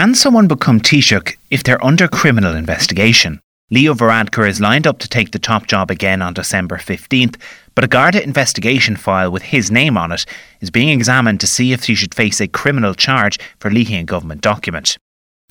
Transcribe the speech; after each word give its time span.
Can 0.00 0.14
someone 0.14 0.48
become 0.48 0.80
Taoiseach 0.80 1.36
if 1.50 1.62
they're 1.62 1.84
under 1.84 2.08
criminal 2.08 2.56
investigation? 2.56 3.38
Leo 3.70 3.92
Varadkar 3.92 4.48
is 4.48 4.58
lined 4.58 4.86
up 4.86 4.98
to 5.00 5.06
take 5.06 5.32
the 5.32 5.38
top 5.38 5.66
job 5.66 5.90
again 5.90 6.22
on 6.22 6.32
December 6.32 6.78
15th, 6.78 7.36
but 7.74 7.84
a 7.84 7.86
Garda 7.86 8.24
investigation 8.24 8.96
file 8.96 9.30
with 9.30 9.42
his 9.42 9.70
name 9.70 9.98
on 9.98 10.10
it 10.10 10.24
is 10.62 10.70
being 10.70 10.88
examined 10.88 11.38
to 11.40 11.46
see 11.46 11.74
if 11.74 11.84
he 11.84 11.94
should 11.94 12.14
face 12.14 12.40
a 12.40 12.48
criminal 12.48 12.94
charge 12.94 13.38
for 13.58 13.70
leaking 13.70 13.98
a 13.98 14.04
government 14.04 14.40
document. 14.40 14.96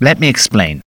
Let 0.02 0.20
me 0.20 0.30
explain. 0.30 0.82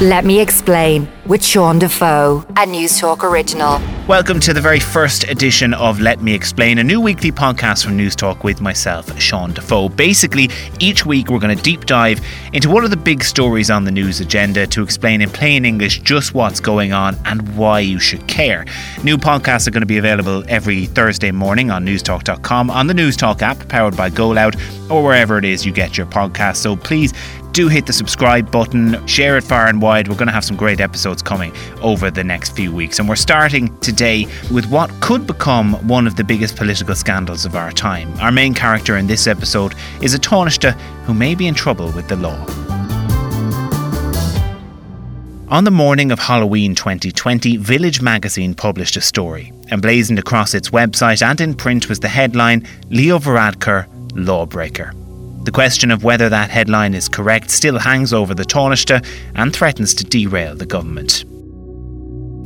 Let 0.00 0.24
me 0.24 0.40
explain 0.40 1.06
with 1.32 1.42
Sean 1.42 1.78
Defoe, 1.78 2.44
a 2.50 2.66
Newstalk 2.66 3.22
original. 3.22 3.80
Welcome 4.06 4.38
to 4.40 4.52
the 4.52 4.60
very 4.60 4.80
first 4.80 5.24
edition 5.30 5.72
of 5.72 5.98
Let 5.98 6.20
Me 6.20 6.34
Explain, 6.34 6.76
a 6.76 6.84
new 6.84 7.00
weekly 7.00 7.32
podcast 7.32 7.86
from 7.86 7.96
Newstalk 7.96 8.44
with 8.44 8.60
myself, 8.60 9.18
Sean 9.18 9.54
Defoe. 9.54 9.88
Basically, 9.88 10.50
each 10.78 11.06
week 11.06 11.30
we're 11.30 11.38
going 11.38 11.56
to 11.56 11.62
deep 11.62 11.86
dive 11.86 12.20
into 12.52 12.68
one 12.68 12.84
of 12.84 12.90
the 12.90 12.98
big 12.98 13.24
stories 13.24 13.70
on 13.70 13.86
the 13.86 13.90
news 13.90 14.20
agenda 14.20 14.66
to 14.66 14.82
explain 14.82 15.22
in 15.22 15.30
plain 15.30 15.64
English 15.64 16.00
just 16.00 16.34
what's 16.34 16.60
going 16.60 16.92
on 16.92 17.16
and 17.24 17.56
why 17.56 17.80
you 17.80 17.98
should 17.98 18.28
care. 18.28 18.66
New 19.02 19.16
podcasts 19.16 19.66
are 19.66 19.70
going 19.70 19.80
to 19.80 19.86
be 19.86 19.96
available 19.96 20.44
every 20.48 20.84
Thursday 20.84 21.30
morning 21.30 21.70
on 21.70 21.86
newstalk.com, 21.86 22.70
on 22.70 22.88
the 22.88 22.94
Newstalk 22.94 23.40
app 23.40 23.66
powered 23.68 23.96
by 23.96 24.10
GoLoud, 24.10 24.90
or 24.90 25.02
wherever 25.02 25.38
it 25.38 25.46
is 25.46 25.64
you 25.64 25.72
get 25.72 25.96
your 25.96 26.04
podcast. 26.04 26.56
So 26.56 26.76
please 26.76 27.14
do 27.52 27.68
hit 27.68 27.86
the 27.86 27.92
subscribe 27.92 28.50
button, 28.50 29.06
share 29.06 29.36
it 29.36 29.44
far 29.44 29.66
and 29.68 29.80
wide. 29.80 30.08
We're 30.08 30.16
going 30.16 30.28
to 30.28 30.32
have 30.32 30.44
some 30.44 30.56
great 30.56 30.80
episodes 30.80 31.21
coming 31.24 31.54
over 31.80 32.10
the 32.10 32.24
next 32.24 32.56
few 32.56 32.72
weeks. 32.72 32.98
And 32.98 33.08
we're 33.08 33.16
starting 33.16 33.76
today 33.78 34.26
with 34.50 34.66
what 34.66 34.90
could 35.00 35.26
become 35.26 35.74
one 35.88 36.06
of 36.06 36.16
the 36.16 36.24
biggest 36.24 36.56
political 36.56 36.94
scandals 36.94 37.44
of 37.44 37.56
our 37.56 37.72
time. 37.72 38.12
Our 38.20 38.32
main 38.32 38.54
character 38.54 38.96
in 38.96 39.06
this 39.06 39.26
episode 39.26 39.74
is 40.00 40.14
a 40.14 40.18
Taoiseach 40.18 40.72
who 41.06 41.14
may 41.14 41.34
be 41.34 41.46
in 41.46 41.54
trouble 41.54 41.90
with 41.92 42.08
the 42.08 42.16
law. 42.16 42.46
On 45.48 45.64
the 45.64 45.70
morning 45.70 46.10
of 46.10 46.18
Halloween 46.18 46.74
2020, 46.74 47.58
Village 47.58 48.00
magazine 48.00 48.54
published 48.54 48.96
a 48.96 49.02
story. 49.02 49.52
Emblazoned 49.70 50.18
across 50.18 50.54
its 50.54 50.70
website 50.70 51.20
and 51.20 51.38
in 51.42 51.54
print 51.54 51.90
was 51.90 52.00
the 52.00 52.08
headline 52.08 52.66
Leo 52.88 53.18
Varadkar, 53.18 53.86
Lawbreaker. 54.14 54.94
The 55.44 55.50
question 55.52 55.90
of 55.90 56.04
whether 56.04 56.28
that 56.28 56.50
headline 56.50 56.94
is 56.94 57.08
correct 57.08 57.50
still 57.50 57.78
hangs 57.78 58.12
over 58.12 58.34
the 58.34 58.44
Taoiseach 58.44 59.04
and 59.34 59.52
threatens 59.52 59.92
to 59.94 60.04
derail 60.04 60.54
the 60.54 60.66
government. 60.66 61.24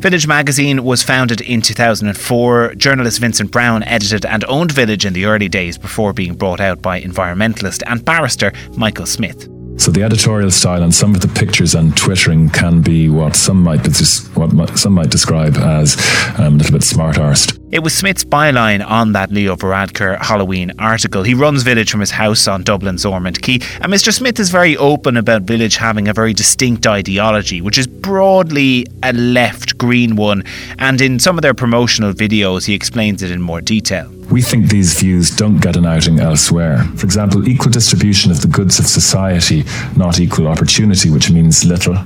Village 0.01 0.27
magazine 0.27 0.85
was 0.85 1.03
founded 1.03 1.41
in 1.41 1.61
2004. 1.61 2.75
Journalist 2.75 3.19
Vincent 3.19 3.51
Browne 3.51 3.83
edited 3.83 4.25
and 4.25 4.45
owned 4.47 4.73
Village 4.73 5.05
in 5.05 5.13
the 5.13 5.25
early 5.25 5.49
days 5.49 5.77
before 5.77 6.13
being 6.13 6.35
brought 6.35 6.61
out 6.61 6.81
by 6.81 7.01
environmentalist 7.01 7.83
and 7.87 8.05
barrister 8.05 8.53
Michael 8.77 9.07
Smith. 9.07 9.49
So 9.79 9.91
the 9.91 10.03
editorial 10.03 10.51
style 10.51 10.83
and 10.83 10.95
some 10.95 11.15
of 11.15 11.21
the 11.21 11.29
pictures 11.29 11.75
and 11.75 11.95
twittering 11.97 12.49
can 12.49 12.81
be 12.81 13.11
what 13.11 13.37
some 13.37 13.63
might 13.63 13.87
what 14.35 14.79
some 14.79 14.95
might 14.95 15.11
describe 15.11 15.57
as 15.57 15.97
um, 16.39 16.55
a 16.55 16.57
little 16.57 16.73
bit 16.73 16.83
smart 16.83 17.17
arsed. 17.17 17.59
It 17.77 17.83
was 17.83 17.93
Smith's 17.93 18.25
byline 18.25 18.83
on 18.89 19.13
that 19.13 19.31
Leo 19.31 19.55
Varadkar 19.55 20.19
Halloween 20.19 20.73
article. 20.79 21.25
He 21.25 21.35
runs 21.35 21.63
Village 21.63 21.91
from 21.91 22.01
his 22.01 22.11
house 22.11 22.49
on 22.49 22.63
Dublin's 22.63 23.05
Ormond 23.05 23.43
Quay, 23.43 23.59
and 23.83 23.93
Mr. 23.93 24.15
Smith 24.15 24.41
is 24.41 24.49
very 24.49 24.79
open 24.79 25.19
about 25.19 25.43
Village 25.43 25.77
having 25.77 26.09
a 26.09 26.15
very 26.15 26.33
distinct 26.33 26.87
ideology, 26.87 27.61
which 27.61 27.77
is 27.77 27.87
broadly 27.87 28.87
a 29.03 29.13
left 29.13 29.77
green 29.77 30.17
one. 30.17 30.43
And 30.79 31.03
in 31.03 31.19
some 31.19 31.37
of 31.37 31.43
their 31.43 31.53
promotional 31.53 32.15
videos, 32.15 32.65
he 32.65 32.73
explains 32.73 33.23
it 33.23 33.31
in 33.31 33.43
more 33.43 33.61
detail. 33.61 34.11
We 34.31 34.41
think 34.41 34.71
these 34.71 34.99
views 34.99 35.37
don't 35.37 35.59
get 35.59 35.77
an 35.77 35.85
outing 35.85 36.19
elsewhere. 36.19 36.83
For 36.97 37.05
example, 37.05 37.47
equal 37.47 37.73
distribution 37.73 38.31
of 38.31 38.41
the 38.41 38.49
goods 38.49 38.79
of 38.79 38.87
society, 38.87 39.65
not 39.97 40.19
equal 40.19 40.49
opportunity, 40.49 41.11
which 41.11 41.31
means 41.31 41.63
little. 41.67 41.99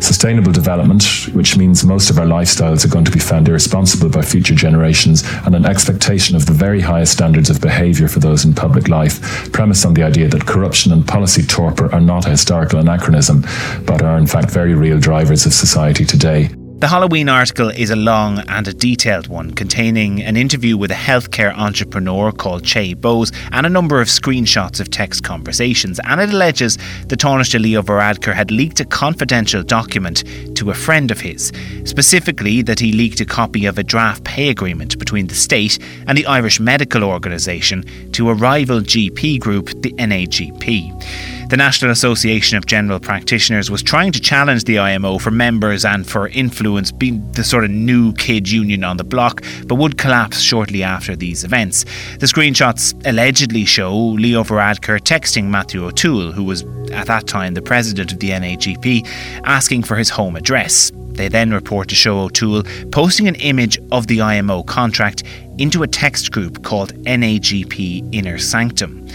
Sustainable 0.00 0.52
development, 0.52 1.04
which 1.32 1.56
means 1.56 1.84
most 1.84 2.10
of 2.10 2.18
our 2.18 2.26
lifestyles 2.26 2.84
are 2.84 2.88
going 2.88 3.04
to 3.04 3.10
be 3.10 3.18
found 3.18 3.48
irresponsible 3.48 4.08
by 4.08 4.22
future 4.22 4.54
generations, 4.54 5.22
and 5.44 5.54
an 5.54 5.66
expectation 5.66 6.36
of 6.36 6.46
the 6.46 6.52
very 6.52 6.80
highest 6.80 7.12
standards 7.12 7.50
of 7.50 7.60
behaviour 7.60 8.08
for 8.08 8.18
those 8.18 8.44
in 8.44 8.54
public 8.54 8.88
life, 8.88 9.52
premised 9.52 9.84
on 9.84 9.94
the 9.94 10.02
idea 10.02 10.28
that 10.28 10.46
corruption 10.46 10.92
and 10.92 11.06
policy 11.06 11.42
torpor 11.42 11.92
are 11.94 12.00
not 12.00 12.26
a 12.26 12.30
historical 12.30 12.78
anachronism, 12.78 13.42
but 13.86 14.02
are 14.02 14.18
in 14.18 14.26
fact 14.26 14.50
very 14.50 14.74
real 14.74 14.98
drivers 14.98 15.46
of 15.46 15.52
society 15.52 16.04
today. 16.04 16.50
The 16.80 16.88
Halloween 16.88 17.28
article 17.28 17.68
is 17.68 17.90
a 17.90 17.96
long 17.96 18.38
and 18.48 18.66
a 18.66 18.72
detailed 18.72 19.26
one, 19.26 19.50
containing 19.50 20.22
an 20.22 20.34
interview 20.34 20.78
with 20.78 20.90
a 20.90 20.94
healthcare 20.94 21.54
entrepreneur 21.54 22.32
called 22.32 22.64
Chay 22.64 22.94
Bowes 22.94 23.32
and 23.52 23.66
a 23.66 23.68
number 23.68 24.00
of 24.00 24.08
screenshots 24.08 24.80
of 24.80 24.90
text 24.90 25.22
conversations. 25.22 26.00
And 26.04 26.22
it 26.22 26.30
alleges 26.30 26.78
the 27.08 27.18
Taoiseach 27.18 27.60
Leo 27.60 27.82
Varadkar 27.82 28.32
had 28.32 28.50
leaked 28.50 28.80
a 28.80 28.86
confidential 28.86 29.62
document 29.62 30.24
to 30.56 30.70
a 30.70 30.74
friend 30.74 31.10
of 31.10 31.20
his, 31.20 31.52
specifically 31.84 32.62
that 32.62 32.80
he 32.80 32.92
leaked 32.92 33.20
a 33.20 33.26
copy 33.26 33.66
of 33.66 33.76
a 33.76 33.82
draft 33.82 34.24
pay 34.24 34.48
agreement 34.48 34.98
between 34.98 35.26
the 35.26 35.34
state 35.34 35.78
and 36.06 36.16
the 36.16 36.24
Irish 36.24 36.60
Medical 36.60 37.04
Organisation 37.04 37.84
to 38.12 38.30
a 38.30 38.34
rival 38.34 38.80
GP 38.80 39.38
group, 39.38 39.66
the 39.82 39.92
NAGP. 39.98 41.29
The 41.50 41.56
National 41.56 41.90
Association 41.90 42.56
of 42.56 42.66
General 42.66 43.00
Practitioners 43.00 43.72
was 43.72 43.82
trying 43.82 44.12
to 44.12 44.20
challenge 44.20 44.62
the 44.62 44.78
IMO 44.78 45.18
for 45.18 45.32
members 45.32 45.84
and 45.84 46.08
for 46.08 46.28
influence, 46.28 46.92
being 46.92 47.28
the 47.32 47.42
sort 47.42 47.64
of 47.64 47.72
new 47.72 48.12
kid 48.12 48.48
union 48.48 48.84
on 48.84 48.98
the 48.98 49.02
block, 49.02 49.42
but 49.66 49.74
would 49.74 49.98
collapse 49.98 50.40
shortly 50.40 50.84
after 50.84 51.16
these 51.16 51.42
events. 51.42 51.82
The 52.20 52.26
screenshots 52.26 52.94
allegedly 53.04 53.64
show 53.64 53.92
Leo 53.92 54.44
Varadkar 54.44 55.00
texting 55.00 55.48
Maitiú 55.48 55.90
Ó 55.90 55.92
Tuathail, 55.92 56.32
who 56.32 56.44
was 56.44 56.62
at 56.92 57.08
that 57.08 57.26
time 57.26 57.54
the 57.54 57.62
president 57.62 58.12
of 58.12 58.20
the 58.20 58.30
NAGP, 58.30 59.04
asking 59.42 59.82
for 59.82 59.96
his 59.96 60.08
home 60.08 60.36
address. 60.36 60.92
They 61.14 61.26
then 61.26 61.50
report 61.50 61.88
to 61.88 61.96
show 61.96 62.28
Ó 62.28 62.30
Tuathail 62.30 62.92
posting 62.92 63.26
an 63.26 63.34
image 63.34 63.76
of 63.90 64.06
the 64.06 64.20
IMO 64.20 64.62
contract 64.62 65.24
into 65.58 65.82
a 65.82 65.88
text 65.88 66.30
group 66.30 66.62
called 66.62 66.94
NAGP 67.02 68.14
Inner 68.14 68.38
Sanctum. 68.38 69.08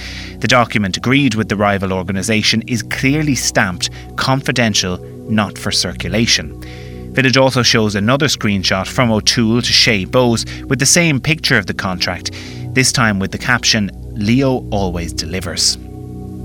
The 0.45 0.49
document 0.49 0.95
agreed 0.95 1.33
with 1.33 1.49
the 1.49 1.55
rival 1.55 1.91
organisation 1.91 2.61
is 2.67 2.83
clearly 2.83 3.33
stamped 3.33 3.89
confidential, 4.15 4.99
not 5.27 5.57
for 5.57 5.71
circulation. 5.71 6.61
Village 7.15 7.35
also 7.35 7.63
shows 7.63 7.95
another 7.95 8.27
screenshot 8.27 8.85
from 8.87 9.09
Ó 9.09 9.23
Tuathail 9.23 9.63
to 9.63 9.73
Chay 9.73 10.05
Bowes 10.05 10.45
with 10.65 10.77
the 10.77 10.85
same 10.85 11.19
picture 11.19 11.57
of 11.57 11.65
the 11.65 11.73
contract, 11.73 12.29
this 12.75 12.91
time 12.91 13.17
with 13.17 13.31
the 13.31 13.39
caption 13.39 13.89
Leo 14.13 14.69
always 14.69 15.13
delivers. 15.13 15.79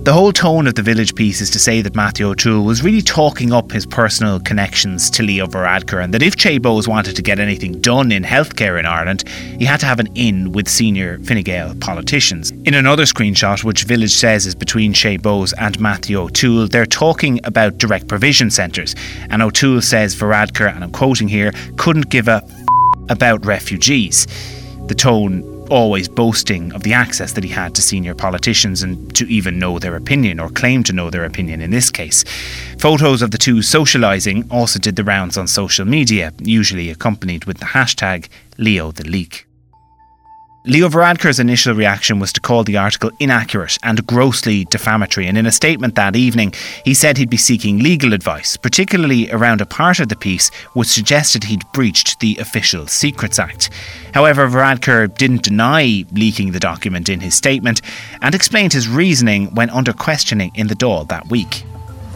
The 0.02 0.14
whole 0.14 0.32
tone 0.32 0.66
of 0.66 0.76
the 0.76 0.82
village 0.82 1.14
piece 1.14 1.42
is 1.42 1.50
to 1.50 1.58
say 1.58 1.82
that 1.82 1.92
Maitiú 1.92 2.30
Ó 2.30 2.34
Tuathail 2.34 2.64
was 2.64 2.82
really 2.82 3.02
talking 3.02 3.52
up 3.52 3.70
his 3.70 3.84
personal 3.84 4.40
connections 4.40 5.10
to 5.10 5.22
Leo 5.22 5.46
Varadkar 5.46 6.02
and 6.02 6.14
that 6.14 6.22
if 6.22 6.36
Chay 6.36 6.58
wanted 6.58 7.16
to 7.16 7.20
get 7.22 7.38
anything 7.38 7.78
done 7.82 8.10
in 8.10 8.22
healthcare 8.22 8.80
in 8.80 8.86
Ireland, 8.86 9.28
he 9.58 9.66
had 9.66 9.78
to 9.80 9.86
have 9.86 10.00
an 10.00 10.08
in 10.14 10.52
with 10.52 10.68
senior 10.68 11.18
Fine 11.18 11.42
Gael 11.42 11.74
politicians. 11.82 12.50
In 12.64 12.72
another 12.72 13.04
screenshot, 13.04 13.62
which 13.62 13.84
Village 13.84 14.12
says 14.14 14.46
is 14.46 14.54
between 14.54 14.94
Chay 14.94 15.16
and 15.16 15.22
Maitiú 15.22 16.16
Ó 16.16 16.30
Tuathail, 16.30 16.70
they're 16.70 16.86
talking 16.86 17.38
about 17.44 17.76
direct 17.76 18.08
provision 18.08 18.50
centres. 18.50 18.96
And 19.28 19.42
Ó 19.42 19.50
Tuathail 19.50 19.82
says 19.82 20.16
Varadkar, 20.16 20.74
and 20.74 20.82
I'm 20.82 20.92
quoting 20.92 21.28
here, 21.28 21.52
couldn't 21.76 22.08
give 22.08 22.26
a 22.26 22.42
f- 22.42 22.50
about 23.10 23.44
refugees. 23.44 24.26
The 24.86 24.94
tone 24.94 25.49
always 25.70 26.08
boasting 26.08 26.72
of 26.72 26.82
the 26.82 26.92
access 26.92 27.32
that 27.32 27.44
he 27.44 27.50
had 27.50 27.74
to 27.74 27.82
senior 27.82 28.14
politicians 28.14 28.82
and 28.82 29.14
to 29.16 29.26
even 29.26 29.58
know 29.58 29.78
their 29.78 29.96
opinion 29.96 30.40
or 30.40 30.50
claim 30.50 30.82
to 30.84 30.92
know 30.92 31.10
their 31.10 31.24
opinion 31.24 31.60
in 31.60 31.70
this 31.70 31.90
case. 31.90 32.24
Photos 32.78 33.22
of 33.22 33.30
the 33.30 33.38
two 33.38 33.56
socialising 33.56 34.50
also 34.50 34.78
did 34.78 34.96
the 34.96 35.04
rounds 35.04 35.38
on 35.38 35.46
social 35.46 35.84
media, 35.84 36.32
usually 36.42 36.90
accompanied 36.90 37.44
with 37.44 37.58
the 37.58 37.66
hashtag 37.66 38.28
Leo 38.58 38.90
the 38.90 39.04
Leak. 39.04 39.46
Leo 40.64 40.90
Varadkar's 40.90 41.40
initial 41.40 41.74
reaction 41.74 42.18
was 42.18 42.34
to 42.34 42.40
call 42.40 42.64
the 42.64 42.76
article 42.76 43.10
inaccurate 43.18 43.78
and 43.82 44.06
grossly 44.06 44.66
defamatory, 44.66 45.26
and 45.26 45.38
in 45.38 45.46
a 45.46 45.50
statement 45.50 45.94
that 45.94 46.14
evening, 46.14 46.52
he 46.84 46.92
said 46.92 47.16
he'd 47.16 47.30
be 47.30 47.38
seeking 47.38 47.78
legal 47.78 48.12
advice, 48.12 48.58
particularly 48.58 49.30
around 49.32 49.62
a 49.62 49.66
part 49.66 50.00
of 50.00 50.10
the 50.10 50.16
piece 50.16 50.50
which 50.74 50.88
suggested 50.88 51.44
he'd 51.44 51.64
breached 51.72 52.20
the 52.20 52.36
Official 52.36 52.86
Secrets 52.86 53.38
Act. 53.38 53.70
However, 54.12 54.46
Varadkar 54.46 55.16
didn't 55.16 55.44
deny 55.44 56.04
leaking 56.12 56.52
the 56.52 56.60
document 56.60 57.08
in 57.08 57.20
his 57.20 57.34
statement 57.34 57.80
and 58.20 58.34
explained 58.34 58.74
his 58.74 58.86
reasoning 58.86 59.54
when 59.54 59.70
under 59.70 59.94
questioning 59.94 60.52
in 60.54 60.66
the 60.66 60.76
Dáil 60.76 61.08
that 61.08 61.30
week. 61.30 61.64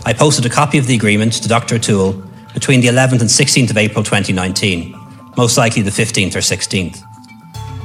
I 0.04 0.12
posted 0.12 0.44
a 0.44 0.50
copy 0.50 0.76
of 0.76 0.86
the 0.86 0.94
agreement 0.94 1.32
to 1.32 1.48
Dr. 1.48 1.76
Ó 1.76 1.78
Tuathail 1.78 2.52
between 2.52 2.82
the 2.82 2.88
11th 2.88 3.22
and 3.22 3.30
16th 3.30 3.70
of 3.70 3.78
April 3.78 4.04
2019, 4.04 4.94
most 5.34 5.56
likely 5.56 5.80
the 5.80 5.90
15th 5.90 6.36
or 6.36 6.40
16th. 6.40 7.02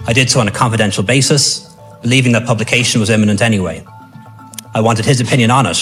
I 0.09 0.13
did 0.13 0.27
so 0.27 0.39
on 0.39 0.47
a 0.47 0.51
confidential 0.51 1.03
basis, 1.03 1.71
believing 2.01 2.31
that 2.31 2.47
publication 2.47 2.99
was 2.99 3.11
imminent 3.11 3.43
anyway. 3.43 3.85
I 4.73 4.81
wanted 4.81 5.05
his 5.05 5.21
opinion 5.21 5.51
on 5.51 5.67
it 5.67 5.77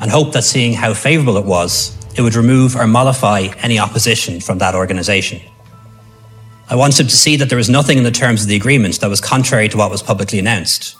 and 0.00 0.10
hoped 0.10 0.32
that 0.32 0.44
seeing 0.44 0.72
how 0.72 0.94
favourable 0.94 1.36
it 1.36 1.44
was, 1.44 1.94
it 2.16 2.22
would 2.22 2.36
remove 2.36 2.74
or 2.74 2.86
mollify 2.86 3.48
any 3.58 3.78
opposition 3.78 4.40
from 4.40 4.56
that 4.60 4.74
organisation. 4.74 5.42
I 6.70 6.74
wanted 6.74 7.00
him 7.00 7.08
to 7.08 7.16
see 7.16 7.36
that 7.36 7.50
there 7.50 7.58
was 7.58 7.68
nothing 7.68 7.98
in 7.98 8.04
the 8.04 8.10
terms 8.10 8.40
of 8.40 8.48
the 8.48 8.56
agreement 8.56 8.98
that 9.00 9.10
was 9.10 9.20
contrary 9.20 9.68
to 9.68 9.76
what 9.76 9.90
was 9.90 10.02
publicly 10.02 10.38
announced, 10.38 10.96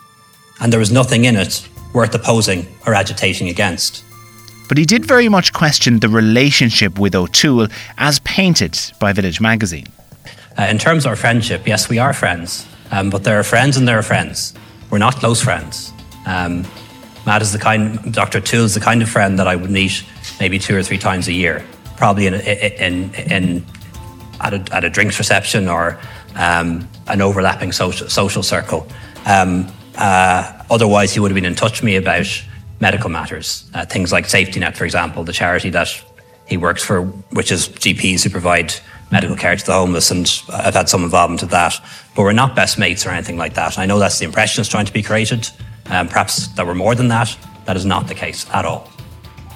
and 0.60 0.70
there 0.70 0.80
was 0.80 0.92
nothing 0.92 1.24
in 1.24 1.36
it 1.36 1.66
worth 1.94 2.14
opposing 2.14 2.66
or 2.86 2.92
agitating 2.92 3.48
against. 3.48 4.04
But 4.68 4.76
he 4.76 4.84
did 4.84 5.06
very 5.06 5.30
much 5.30 5.54
question 5.54 6.00
the 6.00 6.10
relationship 6.10 6.98
with 6.98 7.14
Ó 7.14 7.26
Tuathail 7.26 7.72
as 7.96 8.18
painted 8.18 8.78
by 9.00 9.14
Village 9.14 9.40
magazine. 9.40 9.86
Uh, 10.60 10.64
in 10.64 10.76
terms 10.76 11.06
of 11.06 11.08
our 11.08 11.16
friendship, 11.16 11.66
yes, 11.66 11.88
we 11.88 11.98
are 11.98 12.12
friends, 12.12 12.66
um, 12.90 13.08
but 13.08 13.24
there 13.24 13.40
are 13.40 13.42
friends 13.42 13.78
and 13.78 13.88
there 13.88 13.98
are 13.98 14.02
friends. 14.02 14.52
We're 14.90 14.98
not 14.98 15.14
close 15.14 15.42
friends. 15.42 15.90
Um, 16.26 16.66
Matt 17.24 17.40
is 17.40 17.50
the 17.50 17.58
kind, 17.58 18.12
Dr. 18.12 18.40
Ó 18.40 18.42
Tuathail 18.42 18.64
is 18.64 18.74
the 18.74 18.80
kind 18.80 19.00
of 19.00 19.08
friend 19.08 19.38
that 19.38 19.48
I 19.48 19.56
would 19.56 19.70
meet 19.70 20.04
maybe 20.38 20.58
two 20.58 20.76
or 20.76 20.82
three 20.82 20.98
times 20.98 21.28
a 21.28 21.32
year, 21.32 21.64
probably 21.96 22.26
in, 22.26 22.34
in, 22.34 23.14
in, 23.14 23.64
at, 24.42 24.52
a, 24.52 24.74
at 24.74 24.84
a 24.84 24.90
drinks 24.90 25.18
reception 25.18 25.66
or 25.66 25.98
um, 26.36 26.86
an 27.06 27.22
overlapping 27.22 27.72
social, 27.72 28.10
social 28.10 28.42
circle. 28.42 28.86
Um, 29.24 29.66
uh, 29.96 30.62
otherwise, 30.70 31.14
he 31.14 31.20
would 31.20 31.30
have 31.30 31.36
been 31.36 31.46
in 31.46 31.54
touch 31.54 31.80
with 31.80 31.84
me 31.84 31.96
about 31.96 32.26
medical 32.80 33.08
matters, 33.08 33.70
uh, 33.72 33.86
things 33.86 34.12
like 34.12 34.26
Safety 34.26 34.60
Net, 34.60 34.76
for 34.76 34.84
example, 34.84 35.24
the 35.24 35.32
charity 35.32 35.70
that 35.70 35.88
he 36.46 36.58
works 36.58 36.84
for, 36.84 37.04
which 37.32 37.50
is 37.50 37.66
GPs 37.66 38.24
who 38.24 38.28
provide 38.28 38.74
medical 39.10 39.36
care 39.36 39.56
to 39.56 39.66
the 39.66 39.72
homeless, 39.72 40.10
and 40.10 40.42
I've 40.52 40.74
had 40.74 40.88
some 40.88 41.02
involvement 41.02 41.42
with 41.42 41.50
that. 41.50 41.80
But 42.14 42.22
we're 42.22 42.32
not 42.32 42.54
best 42.54 42.78
mates 42.78 43.06
or 43.06 43.10
anything 43.10 43.36
like 43.36 43.54
that. 43.54 43.78
I 43.78 43.86
know 43.86 43.98
that's 43.98 44.18
the 44.18 44.24
impression 44.24 44.60
that's 44.60 44.68
trying 44.68 44.86
to 44.86 44.92
be 44.92 45.02
created. 45.02 45.48
Um, 45.86 46.08
perhaps 46.08 46.48
that 46.48 46.66
we're 46.66 46.74
more 46.74 46.94
than 46.94 47.08
that. 47.08 47.36
That 47.64 47.76
is 47.76 47.84
not 47.84 48.06
the 48.06 48.14
case 48.14 48.46
at 48.52 48.64
all. 48.64 48.88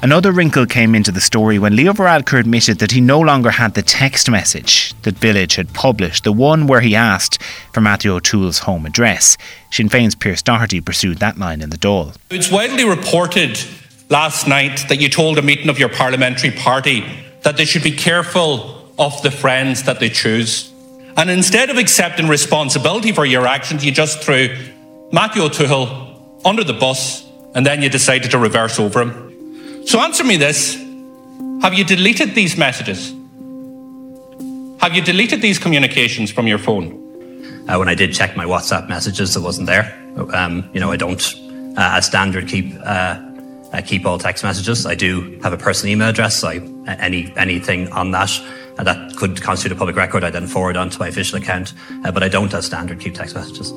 Another 0.03 0.33
wrinkle 0.33 0.67
came 0.67 0.95
into 0.95 1.11
the 1.11 1.21
story 1.21 1.59
when 1.59 1.77
Leo 1.77 1.95
Varadkar 1.95 2.39
admitted 2.39 2.79
that 2.81 2.91
he 2.91 3.01
no 3.01 3.19
longer 3.19 3.51
had 3.51 3.73
the 3.73 3.81
text 3.81 4.31
message 4.31 4.93
that 5.01 5.17
Village 5.17 5.55
had 5.55 5.73
published, 5.73 6.25
the 6.25 6.33
one 6.33 6.67
where 6.67 6.83
he 6.83 6.95
asked 6.95 7.41
for 7.73 7.81
Maitiú 7.81 8.11
Ó 8.11 8.21
Tuathail's 8.21 8.59
home 8.59 8.85
address. 8.85 9.39
Sinn 9.71 9.89
Féin's 9.89 10.15
Pearse 10.15 10.43
Doherty 10.43 10.83
pursued 10.83 11.19
that 11.19 11.39
line 11.39 11.63
in 11.63 11.71
the 11.71 11.79
Dáil. 11.79 12.15
It's 12.31 12.51
widely 12.51 12.85
reported 12.85 13.59
last 14.11 14.47
night 14.47 14.85
that 14.89 15.01
you 15.01 15.09
told 15.09 15.39
a 15.39 15.43
meeting 15.43 15.71
of 15.71 15.79
your 15.79 15.89
parliamentary 15.89 16.51
party 16.51 17.03
that 17.43 17.57
they 17.57 17.65
should 17.65 17.83
be 17.83 17.93
careful 17.93 18.74
of 18.99 19.21
the 19.23 19.31
friends 19.31 19.85
that 19.85 20.01
they 20.01 20.09
choose. 20.09 20.73
And 21.17 21.31
instead 21.31 21.71
of 21.71 21.79
accepting 21.79 22.29
responsibility 22.29 23.13
for 23.13 23.25
your 23.25 23.47
actions, 23.47 23.85
you 23.85 23.93
just 23.93 24.23
threw 24.23 24.49
Maitiú 25.13 25.43
Ó 25.43 25.49
Tuathail 25.49 26.41
under 26.45 26.65
the 26.65 26.73
bus 26.73 27.25
and 27.55 27.65
then 27.65 27.83
you 27.83 27.89
decided 27.89 28.31
to 28.33 28.39
reverse 28.39 28.79
over 28.79 29.03
him. 29.03 29.87
So 29.87 30.01
answer 30.01 30.25
me 30.25 30.37
this 30.37 30.75
Have 31.63 31.75
you 31.75 31.85
deleted 31.85 32.35
these 32.35 32.57
messages? 32.57 33.15
Have 34.81 34.95
you 34.95 35.03
deleted 35.03 35.41
these 35.41 35.59
communications 35.59 36.31
from 36.31 36.47
your 36.47 36.59
phone? 36.59 37.01
Uh, 37.69 37.79
when 37.79 37.89
I 37.89 37.95
did 37.95 38.13
check 38.13 38.37
my 38.37 38.45
WhatsApp 38.45 38.89
messages, 38.89 39.37
it 39.37 39.41
wasn't 39.41 39.67
there. 39.67 39.99
Um, 40.35 40.69
you 40.75 40.81
know, 40.81 40.93
I 40.93 40.97
don't, 40.97 41.23
uh, 41.79 41.97
as 41.97 42.07
standard, 42.07 42.49
keep 42.49 42.75
uh, 42.85 43.19
uh 43.73 43.81
keep 43.85 44.05
all 44.05 44.19
text 44.19 44.45
messages. 44.45 44.85
I 44.85 44.95
do 44.95 45.39
have 45.43 45.53
a 45.53 45.57
personal 45.57 45.93
email 45.93 46.09
address. 46.09 46.37
So 46.37 46.49
I, 46.49 46.57
any 46.99 47.33
anything 47.37 47.89
on 47.93 48.11
that 48.11 48.31
uh, 48.79 48.85
that 48.85 49.17
could 49.17 49.41
constitute 49.41 49.77
a 49.77 49.79
public 49.79 49.97
record, 49.97 50.25
I 50.25 50.31
then 50.31 50.47
forward 50.47 50.77
on 50.77 50.91
to 50.91 50.99
my 50.99 51.09
official 51.09 51.39
account. 51.39 51.75
Uh, 52.05 52.13
but 52.13 52.23
I 52.23 52.29
don't, 52.29 52.53
as 52.55 52.67
standard, 52.67 53.01
keep 53.01 53.15
text 53.15 53.35
messages. 53.35 53.73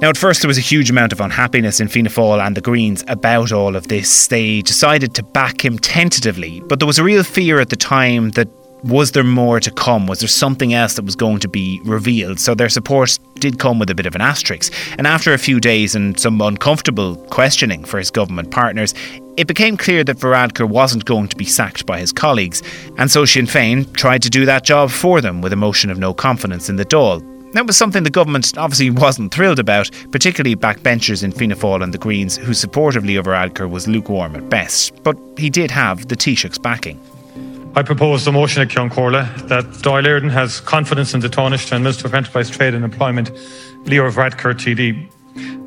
Now, 0.00 0.08
at 0.08 0.16
first, 0.16 0.40
there 0.40 0.48
was 0.48 0.56
a 0.56 0.62
huge 0.62 0.88
amount 0.88 1.12
of 1.12 1.20
unhappiness 1.20 1.78
in 1.78 1.88
Fianna 1.88 2.08
Fáil 2.08 2.44
and 2.44 2.56
the 2.56 2.62
Greens 2.62 3.04
about 3.06 3.52
all 3.52 3.76
of 3.76 3.88
this. 3.88 4.28
They 4.28 4.62
decided 4.62 5.14
to 5.16 5.22
back 5.22 5.62
him 5.62 5.78
tentatively, 5.78 6.60
but 6.60 6.78
there 6.78 6.86
was 6.86 6.98
a 6.98 7.04
real 7.04 7.22
fear 7.22 7.60
at 7.60 7.68
the 7.68 7.76
time 7.76 8.30
that 8.30 8.48
was 8.82 9.12
there 9.12 9.24
more 9.24 9.60
to 9.60 9.70
come? 9.70 10.06
Was 10.06 10.20
there 10.20 10.28
something 10.28 10.72
else 10.72 10.94
that 10.94 11.04
was 11.04 11.16
going 11.16 11.38
to 11.40 11.48
be 11.48 11.80
revealed? 11.84 12.40
So 12.40 12.54
their 12.54 12.68
support 12.68 13.18
did 13.34 13.58
come 13.58 13.78
with 13.78 13.90
a 13.90 13.94
bit 13.94 14.06
of 14.06 14.14
an 14.14 14.20
asterisk. 14.20 14.72
And 14.96 15.06
after 15.06 15.32
a 15.32 15.38
few 15.38 15.60
days 15.60 15.94
and 15.94 16.18
some 16.18 16.40
uncomfortable 16.40 17.16
questioning 17.26 17.84
for 17.84 17.98
his 17.98 18.10
government 18.10 18.50
partners, 18.50 18.94
it 19.40 19.46
became 19.46 19.78
clear 19.78 20.04
that 20.04 20.18
Varadkar 20.18 20.68
wasn't 20.68 21.06
going 21.06 21.26
to 21.28 21.34
be 21.34 21.46
sacked 21.46 21.86
by 21.86 21.98
his 21.98 22.12
colleagues. 22.12 22.62
And 22.98 23.10
so 23.10 23.24
Sinn 23.24 23.46
Féin 23.46 23.90
tried 23.94 24.20
to 24.20 24.28
do 24.28 24.44
that 24.44 24.64
job 24.64 24.90
for 24.90 25.22
them 25.22 25.40
with 25.40 25.54
a 25.54 25.56
motion 25.56 25.88
of 25.88 25.98
no 25.98 26.12
confidence 26.12 26.68
in 26.68 26.76
the 26.76 26.84
Dáil. 26.84 27.24
That 27.54 27.66
was 27.66 27.74
something 27.78 28.02
the 28.02 28.10
government 28.10 28.52
obviously 28.58 28.90
wasn't 28.90 29.32
thrilled 29.32 29.58
about, 29.58 29.90
particularly 30.12 30.56
backbenchers 30.56 31.24
in 31.24 31.32
Fianna 31.32 31.56
Fáil 31.56 31.82
and 31.82 31.94
the 31.94 31.98
Greens, 31.98 32.36
whose 32.36 32.60
support 32.60 32.96
of 32.96 33.04
Leo 33.06 33.22
Varadkar 33.22 33.70
was 33.70 33.88
lukewarm 33.88 34.36
at 34.36 34.50
best. 34.50 35.02
But 35.02 35.16
he 35.38 35.48
did 35.48 35.70
have 35.70 36.08
the 36.08 36.16
Taoiseach's 36.16 36.58
backing. 36.58 37.00
I 37.74 37.82
propose 37.82 38.26
the 38.26 38.32
motion 38.32 38.60
at 38.60 38.68
Kion 38.68 38.90
that 39.48 39.64
Dáil 39.64 40.04
Éireann 40.04 40.30
has 40.30 40.60
confidence 40.60 41.14
in 41.14 41.20
the 41.20 41.30
Taoiseach 41.30 41.72
and 41.72 41.82
Minister 41.82 42.06
of 42.08 42.14
Enterprise, 42.14 42.50
Trade 42.50 42.74
and 42.74 42.84
Employment, 42.84 43.30
Leo 43.86 44.10
Varadkar 44.10 44.52
TD. 44.52 45.10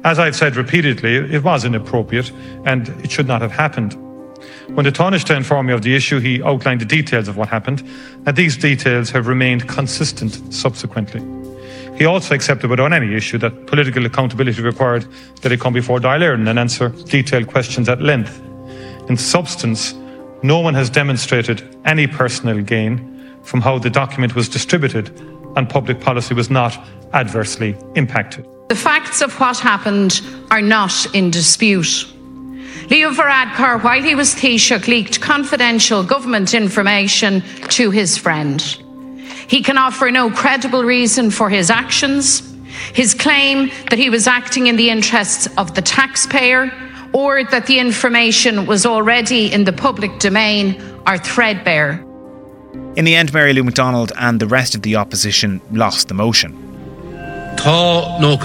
As 0.03 0.19
I've 0.19 0.35
said 0.35 0.55
repeatedly, 0.55 1.15
it 1.15 1.43
was 1.43 1.63
inappropriate 1.65 2.31
and 2.65 2.89
it 3.03 3.11
should 3.11 3.27
not 3.27 3.41
have 3.41 3.51
happened. 3.51 3.93
When 4.75 4.85
the 4.85 4.91
Taoiseach 4.91 5.35
informed 5.35 5.67
me 5.67 5.73
of 5.73 5.81
the 5.81 5.95
issue, 5.95 6.19
he 6.19 6.41
outlined 6.43 6.81
the 6.81 6.85
details 6.85 7.27
of 7.27 7.37
what 7.37 7.49
happened, 7.49 7.87
and 8.25 8.35
these 8.35 8.57
details 8.57 9.09
have 9.11 9.27
remained 9.27 9.67
consistent 9.67 10.53
subsequently. 10.53 11.21
He 11.97 12.05
also 12.05 12.33
accepted 12.33 12.69
without 12.69 12.91
any 12.91 13.13
issue 13.15 13.37
that 13.37 13.67
political 13.67 14.05
accountability 14.05 14.61
required 14.61 15.05
that 15.41 15.51
he 15.51 15.57
come 15.57 15.73
before 15.73 15.99
Dáil 15.99 16.21
Éireann 16.21 16.49
and 16.49 16.57
answer 16.57 16.89
detailed 16.89 17.47
questions 17.47 17.87
at 17.87 18.01
length. 18.01 18.41
In 19.09 19.17
substance, 19.17 19.93
no 20.41 20.59
one 20.59 20.73
has 20.73 20.89
demonstrated 20.89 21.77
any 21.85 22.07
personal 22.07 22.61
gain 22.61 23.37
from 23.43 23.61
how 23.61 23.77
the 23.77 23.89
document 23.89 24.35
was 24.35 24.49
distributed 24.49 25.09
and 25.55 25.69
public 25.69 26.01
policy 26.01 26.33
was 26.33 26.49
not 26.49 26.77
adversely 27.13 27.77
impacted. 27.95 28.45
The 28.73 28.79
facts 28.79 29.21
of 29.21 29.39
what 29.39 29.59
happened 29.59 30.19
are 30.49 30.59
not 30.59 31.13
in 31.13 31.29
dispute. 31.29 32.11
Leo 32.89 33.11
Varadkar, 33.11 33.83
while 33.83 34.01
he 34.01 34.15
was 34.15 34.33
Taoiseach, 34.33 34.87
leaked 34.87 35.21
confidential 35.21 36.03
government 36.03 36.55
information 36.55 37.43
to 37.69 37.91
his 37.91 38.17
friend. 38.17 38.59
He 39.47 39.61
can 39.61 39.77
offer 39.77 40.09
no 40.09 40.31
credible 40.31 40.83
reason 40.83 41.29
for 41.29 41.51
his 41.51 41.69
actions. 41.69 42.51
His 42.95 43.13
claim 43.13 43.69
that 43.91 43.99
he 43.99 44.09
was 44.09 44.25
acting 44.25 44.65
in 44.65 44.75
the 44.75 44.89
interests 44.89 45.47
of 45.55 45.75
the 45.75 45.83
taxpayer 45.83 46.71
or 47.13 47.43
that 47.43 47.67
the 47.67 47.77
information 47.77 48.65
was 48.65 48.87
already 48.87 49.53
in 49.53 49.65
the 49.65 49.73
public 49.73 50.17
domain 50.17 50.81
are 51.05 51.19
threadbare. 51.19 52.03
In 52.95 53.05
the 53.05 53.13
end, 53.13 53.31
Mary 53.33 53.53
Lou 53.53 53.61
McDonald 53.61 54.11
and 54.17 54.39
the 54.39 54.47
rest 54.47 54.73
of 54.73 54.81
the 54.81 54.95
opposition 54.95 55.61
lost 55.71 56.07
the 56.07 56.15
motion. 56.15 56.72
Tá 57.57 58.19
nó 58.19 58.37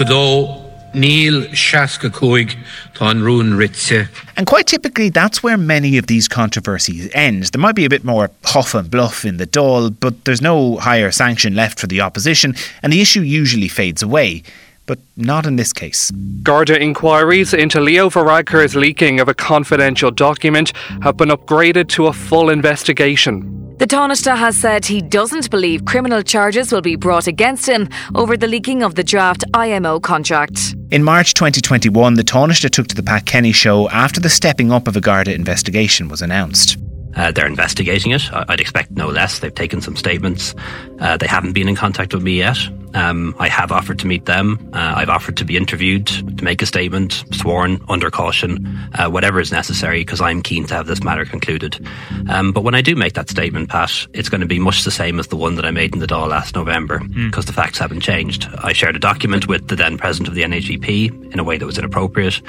Neil 0.94 1.43
Shaska 1.52 2.10
Coig 2.10 2.56
Rune 3.00 3.55
Ritze. 3.55 4.08
And 4.37 4.46
quite 4.46 4.66
typically, 4.66 5.10
that's 5.10 5.43
where 5.43 5.56
many 5.56 5.99
of 5.99 6.06
these 6.06 6.29
controversies 6.29 7.10
end. 7.12 7.44
There 7.44 7.60
might 7.60 7.74
be 7.74 7.84
a 7.84 7.88
bit 7.88 8.05
more 8.05 8.31
huff 8.44 8.74
and 8.74 8.91
bluff 8.91 9.24
in 9.24 9.36
the 9.36 9.46
Dáil, 9.46 9.94
but 10.00 10.24
there's 10.24 10.43
no 10.43 10.77
higher 10.79 11.10
sanction 11.10 11.55
left 11.55 11.79
for 11.79 11.86
the 11.86 12.00
opposition, 12.00 12.55
and 12.82 12.93
the 12.93 13.00
issue 13.00 13.20
usually 13.20 13.69
fades 13.69 14.03
away 14.03 14.43
but 14.86 14.98
not 15.19 15.46
in 15.46 15.56
this 15.56 15.72
case. 15.72 16.10
Garda 16.43 16.81
inquiries 16.81 17.53
into 17.53 17.79
Leo 17.79 18.08
Varadkar's 18.08 18.74
leaking 18.74 19.20
of 19.20 19.29
a 19.29 19.34
confidential 19.34 20.10
document 20.10 20.72
have 21.03 21.17
been 21.19 21.29
upgraded 21.29 21.88
to 21.88 22.06
a 22.06 22.12
full 22.15 22.48
investigation. 22.48 23.68
The 23.79 23.87
Taoiseach 23.87 24.37
has 24.37 24.56
said 24.56 24.85
he 24.85 25.01
doesn't 25.01 25.51
believe 25.51 25.85
criminal 25.85 26.20
charges 26.20 26.73
will 26.73 26.81
be 26.81 26.97
brought 26.97 27.29
against 27.29 27.69
him 27.69 27.89
over 28.17 28.37
the 28.37 28.49
leaking 28.49 28.82
of 28.82 28.97
the 28.97 29.05
draft 29.05 29.44
IMO 29.55 30.01
contract. 30.01 30.75
In 30.91 31.05
March 31.05 31.32
2021, 31.35 32.15
the 32.15 32.25
Taoiseach 32.25 32.70
took 32.70 32.89
to 32.89 32.97
the 32.97 33.05
Pat 33.05 33.25
Kenny 33.27 33.53
show 33.53 33.89
after 33.91 34.19
the 34.19 34.29
stepping 34.29 34.73
up 34.73 34.89
of 34.89 34.97
a 34.97 35.01
Garda 35.01 35.32
investigation 35.32 36.08
was 36.08 36.23
announced. 36.23 36.77
Uh, 37.15 37.31
they're 37.31 37.47
investigating 37.47 38.11
it. 38.11 38.23
I'd 38.32 38.61
expect 38.61 38.91
no 38.91 39.06
less. 39.08 39.39
They've 39.39 39.55
taken 39.55 39.81
some 39.81 39.94
statements. 39.94 40.56
Uh, 40.99 41.17
they 41.17 41.29
haven't 41.29 41.53
been 41.53 41.69
in 41.69 41.77
contact 41.77 42.13
with 42.13 42.25
me 42.25 42.39
yet. 42.39 42.58
Um, 42.95 43.35
I 43.39 43.49
have 43.49 43.73
offered 43.73 43.99
to 44.01 44.07
meet 44.07 44.27
them. 44.27 44.71
Uh, 44.73 44.95
I've 44.97 45.09
offered 45.09 45.37
to 45.39 45.45
be 45.45 45.57
interviewed, 45.57 46.07
to 46.07 46.45
make 46.45 46.63
a 46.63 46.67
statement, 46.67 47.25
sworn, 47.33 47.81
under 47.89 48.11
caution, 48.11 48.67
uh, 48.95 49.09
whatever 49.09 49.41
is 49.41 49.53
necessary, 49.53 50.01
because 50.01 50.21
I'm 50.21 50.43
keen 50.43 50.67
to 50.67 50.75
have 50.75 50.87
this 50.87 51.03
matter 51.03 51.25
concluded. 51.25 51.87
Um, 52.29 52.53
but 52.53 52.63
when 52.63 52.75
I 52.75 52.81
do 52.81 52.97
make 52.97 53.15
that 53.15 53.29
statement, 53.29 53.69
Pat, 53.69 54.07
it's 54.13 54.29
going 54.29 54.41
to 54.41 54.47
be 54.47 54.59
much 54.59 54.85
the 54.85 54.91
same 54.91 55.19
as 55.19 55.29
the 55.29 55.37
one 55.37 55.57
that 55.57 55.65
I 55.65 55.71
made 55.71 55.95
in 55.95 56.01
the 56.01 56.07
Dáil 56.07 56.29
last 56.29 56.55
November, 56.55 56.99
because 56.99 57.45
mm. 57.45 57.47
the 57.47 57.53
facts 57.53 57.79
haven't 57.79 58.01
changed. 58.01 58.49
I 58.59 58.73
shared 58.73 58.97
a 58.97 58.99
document 58.99 59.49
with 59.49 59.69
the 59.69 59.77
then 59.77 59.99
president 59.99 60.29
of 60.29 60.35
the 60.35 60.43
NAGP 60.43 61.33
in 61.33 61.39
a 61.39 61.45
way 61.45 61.59
that 61.59 61.67
was 61.67 61.79
inappropriate. 61.79 62.41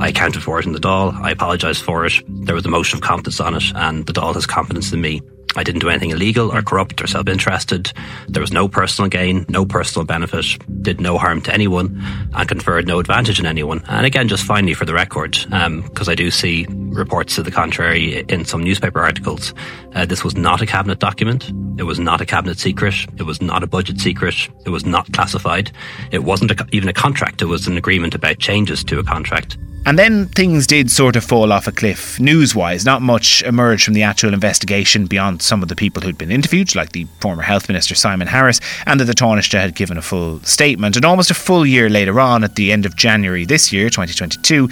I 0.00 0.08
accounted 0.08 0.42
for 0.42 0.58
it 0.58 0.66
in 0.66 0.72
the 0.72 0.80
Dáil. 0.80 1.14
I 1.22 1.30
apologised 1.30 1.82
for 1.82 2.04
it. 2.06 2.14
There 2.26 2.54
was 2.54 2.64
a 2.64 2.68
motion 2.68 2.98
of 2.98 3.02
confidence 3.02 3.40
on 3.40 3.54
it, 3.54 3.64
and 3.74 4.06
the 4.06 4.12
Dáil 4.12 4.34
has 4.34 4.46
confidence 4.46 4.92
in 4.92 5.00
me. 5.00 5.22
I 5.56 5.62
didn't 5.62 5.80
do 5.80 5.88
anything 5.88 6.10
illegal 6.10 6.52
or 6.52 6.62
corrupt 6.62 7.02
or 7.02 7.06
self 7.06 7.28
interested. 7.28 7.92
There 8.28 8.40
was 8.40 8.52
no 8.52 8.68
personal 8.68 9.08
gain, 9.08 9.46
no 9.48 9.64
personal 9.64 10.04
benefit, 10.06 10.46
did 10.82 11.00
no 11.00 11.18
harm 11.18 11.40
to 11.42 11.52
anyone, 11.52 12.02
and 12.34 12.48
conferred 12.48 12.86
no 12.86 12.98
advantage 12.98 13.40
on 13.40 13.46
anyone. 13.46 13.82
And 13.88 14.06
again, 14.06 14.28
just 14.28 14.44
finally 14.44 14.74
for 14.74 14.84
the 14.84 14.94
record, 14.94 15.32
because 15.32 16.08
um, 16.08 16.12
I 16.12 16.14
do 16.14 16.30
see 16.30 16.66
reports 16.68 17.34
to 17.36 17.42
the 17.42 17.50
contrary 17.50 18.24
in 18.28 18.44
some 18.44 18.62
newspaper 18.62 19.00
articles. 19.00 19.54
Uh, 19.94 20.06
this 20.06 20.24
was 20.24 20.36
not 20.36 20.60
a 20.60 20.66
cabinet 20.66 20.98
document. 20.98 21.50
It 21.78 21.84
was 21.84 21.98
not 21.98 22.20
a 22.20 22.26
cabinet 22.26 22.58
secret. 22.58 22.94
It 23.16 23.24
was 23.24 23.40
not 23.40 23.62
a 23.62 23.66
budget 23.66 24.00
secret. 24.00 24.48
It 24.64 24.70
was 24.70 24.86
not 24.86 25.12
classified. 25.12 25.70
It 26.10 26.24
wasn't 26.24 26.50
a, 26.52 26.66
even 26.72 26.88
a 26.88 26.92
contract. 26.92 27.42
It 27.42 27.46
was 27.46 27.66
an 27.66 27.76
agreement 27.76 28.14
about 28.14 28.38
changes 28.38 28.82
to 28.84 28.98
a 28.98 29.04
contract. 29.04 29.58
And 29.86 29.96
then 29.96 30.26
things 30.26 30.66
did 30.66 30.90
sort 30.90 31.14
of 31.14 31.24
fall 31.24 31.52
off 31.52 31.68
a 31.68 31.72
cliff 31.72 32.18
news 32.18 32.56
wise. 32.56 32.84
Not 32.84 33.02
much 33.02 33.40
emerged 33.44 33.84
from 33.84 33.94
the 33.94 34.02
actual 34.02 34.34
investigation 34.34 35.06
beyond 35.06 35.42
some 35.42 35.62
of 35.62 35.68
the 35.68 35.76
people 35.76 36.02
who'd 36.02 36.18
been 36.18 36.32
interviewed, 36.32 36.74
like 36.74 36.90
the 36.90 37.06
former 37.20 37.42
Health 37.42 37.68
Minister 37.68 37.94
Simon 37.94 38.26
Harris, 38.26 38.60
and 38.84 38.98
that 38.98 39.04
the 39.04 39.14
Taoiseach 39.14 39.52
had 39.52 39.76
given 39.76 39.96
a 39.96 40.02
full 40.02 40.40
statement. 40.40 40.96
And 40.96 41.04
almost 41.04 41.30
a 41.30 41.34
full 41.34 41.64
year 41.64 41.88
later 41.88 42.18
on, 42.18 42.42
at 42.42 42.56
the 42.56 42.72
end 42.72 42.84
of 42.84 42.96
January 42.96 43.44
this 43.44 43.72
year, 43.72 43.88
2022, 43.88 44.68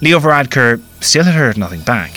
Leo 0.00 0.18
Varadkar 0.18 0.82
still 1.00 1.22
had 1.22 1.34
heard 1.34 1.56
nothing 1.56 1.82
back. 1.82 2.10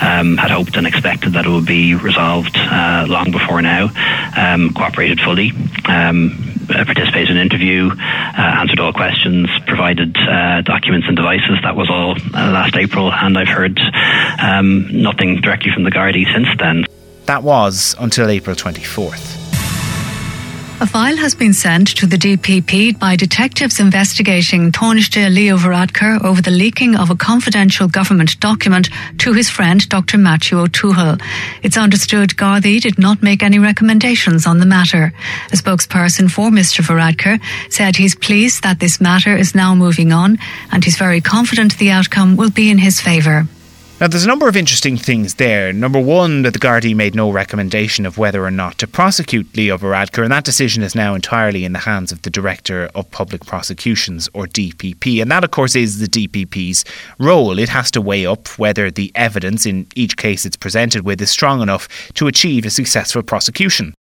Um, 0.00 0.38
had 0.38 0.50
hoped 0.50 0.76
and 0.76 0.86
expected 0.86 1.34
that 1.34 1.44
it 1.44 1.50
would 1.50 1.66
be 1.66 1.94
resolved 1.94 2.56
uh, 2.56 3.04
long 3.06 3.30
before 3.30 3.60
now. 3.60 3.90
Um, 4.36 4.72
cooperated 4.72 5.20
fully. 5.20 5.52
Um, 5.84 6.53
participated 6.82 7.30
in 7.30 7.36
an 7.36 7.42
interview, 7.42 7.90
uh, 7.92 8.40
answered 8.40 8.80
all 8.80 8.92
questions, 8.92 9.48
provided 9.66 10.16
uh, 10.16 10.62
documents 10.62 11.06
and 11.06 11.16
devices. 11.16 11.58
That 11.62 11.76
was 11.76 11.88
all 11.90 12.16
last 12.32 12.76
April, 12.76 13.12
and 13.12 13.38
I've 13.38 13.48
heard 13.48 13.78
um, 14.42 14.88
nothing 14.90 15.40
directly 15.40 15.70
from 15.72 15.84
the 15.84 15.90
Gardaí 15.90 16.24
since 16.32 16.48
then. 16.58 16.84
That 17.26 17.42
was 17.42 17.94
until 17.98 18.28
April 18.28 18.56
24th. 18.56 19.43
A 20.80 20.86
file 20.86 21.16
has 21.16 21.36
been 21.36 21.54
sent 21.54 21.88
to 21.96 22.06
the 22.06 22.16
DPP 22.16 22.98
by 22.98 23.14
detectives 23.16 23.78
investigating 23.78 24.72
Taoiseach 24.72 25.32
Leo 25.32 25.56
Varadkar 25.56 26.22
over 26.22 26.42
the 26.42 26.50
leaking 26.50 26.96
of 26.96 27.10
a 27.10 27.14
confidential 27.16 27.86
government 27.88 28.38
document 28.40 28.90
to 29.18 29.32
his 29.32 29.48
friend 29.48 29.88
Dr. 29.88 30.18
Maitiú 30.18 30.66
Ó 30.66 30.68
Tuathail. 30.68 31.22
It's 31.62 31.76
understood 31.76 32.30
Gardaí 32.30 32.80
did 32.80 32.98
not 32.98 33.22
make 33.22 33.42
any 33.42 33.58
recommendations 33.58 34.46
on 34.46 34.58
the 34.58 34.66
matter. 34.66 35.12
A 35.52 35.56
spokesperson 35.56 36.28
for 36.28 36.50
Mr. 36.50 36.82
Varadkar 36.82 37.40
said 37.70 37.96
he's 37.96 38.16
pleased 38.16 38.64
that 38.64 38.80
this 38.80 39.00
matter 39.00 39.34
is 39.34 39.54
now 39.54 39.74
moving 39.76 40.12
on 40.12 40.38
and 40.72 40.84
he's 40.84 40.98
very 40.98 41.20
confident 41.20 41.78
the 41.78 41.92
outcome 41.92 42.36
will 42.36 42.50
be 42.50 42.68
in 42.68 42.78
his 42.78 43.00
favour. 43.00 43.46
Now, 44.00 44.08
there's 44.08 44.24
a 44.24 44.28
number 44.28 44.48
of 44.48 44.56
interesting 44.56 44.96
things 44.96 45.34
there. 45.34 45.72
Number 45.72 46.00
one, 46.00 46.42
that 46.42 46.52
the 46.52 46.58
Gardaí 46.58 46.96
made 46.96 47.14
no 47.14 47.30
recommendation 47.30 48.04
of 48.04 48.18
whether 48.18 48.44
or 48.44 48.50
not 48.50 48.76
to 48.78 48.88
prosecute 48.88 49.56
Leo 49.56 49.78
Varadkar, 49.78 50.24
and 50.24 50.32
that 50.32 50.42
decision 50.42 50.82
is 50.82 50.96
now 50.96 51.14
entirely 51.14 51.64
in 51.64 51.74
the 51.74 51.78
hands 51.78 52.10
of 52.10 52.20
the 52.22 52.28
Director 52.28 52.90
of 52.96 53.08
Public 53.12 53.46
Prosecutions, 53.46 54.28
or 54.34 54.46
DPP. 54.46 55.22
And 55.22 55.30
that, 55.30 55.44
of 55.44 55.52
course, 55.52 55.76
is 55.76 56.00
the 56.00 56.08
DPP's 56.08 56.84
role. 57.20 57.56
It 57.56 57.68
has 57.68 57.92
to 57.92 58.00
weigh 58.00 58.26
up 58.26 58.48
whether 58.58 58.90
the 58.90 59.12
evidence 59.14 59.64
in 59.64 59.86
each 59.94 60.16
case 60.16 60.44
it's 60.44 60.56
presented 60.56 61.04
with 61.04 61.22
is 61.22 61.30
strong 61.30 61.62
enough 61.62 61.86
to 62.14 62.26
achieve 62.26 62.66
a 62.66 62.70
successful 62.70 63.22
prosecution. 63.22 63.94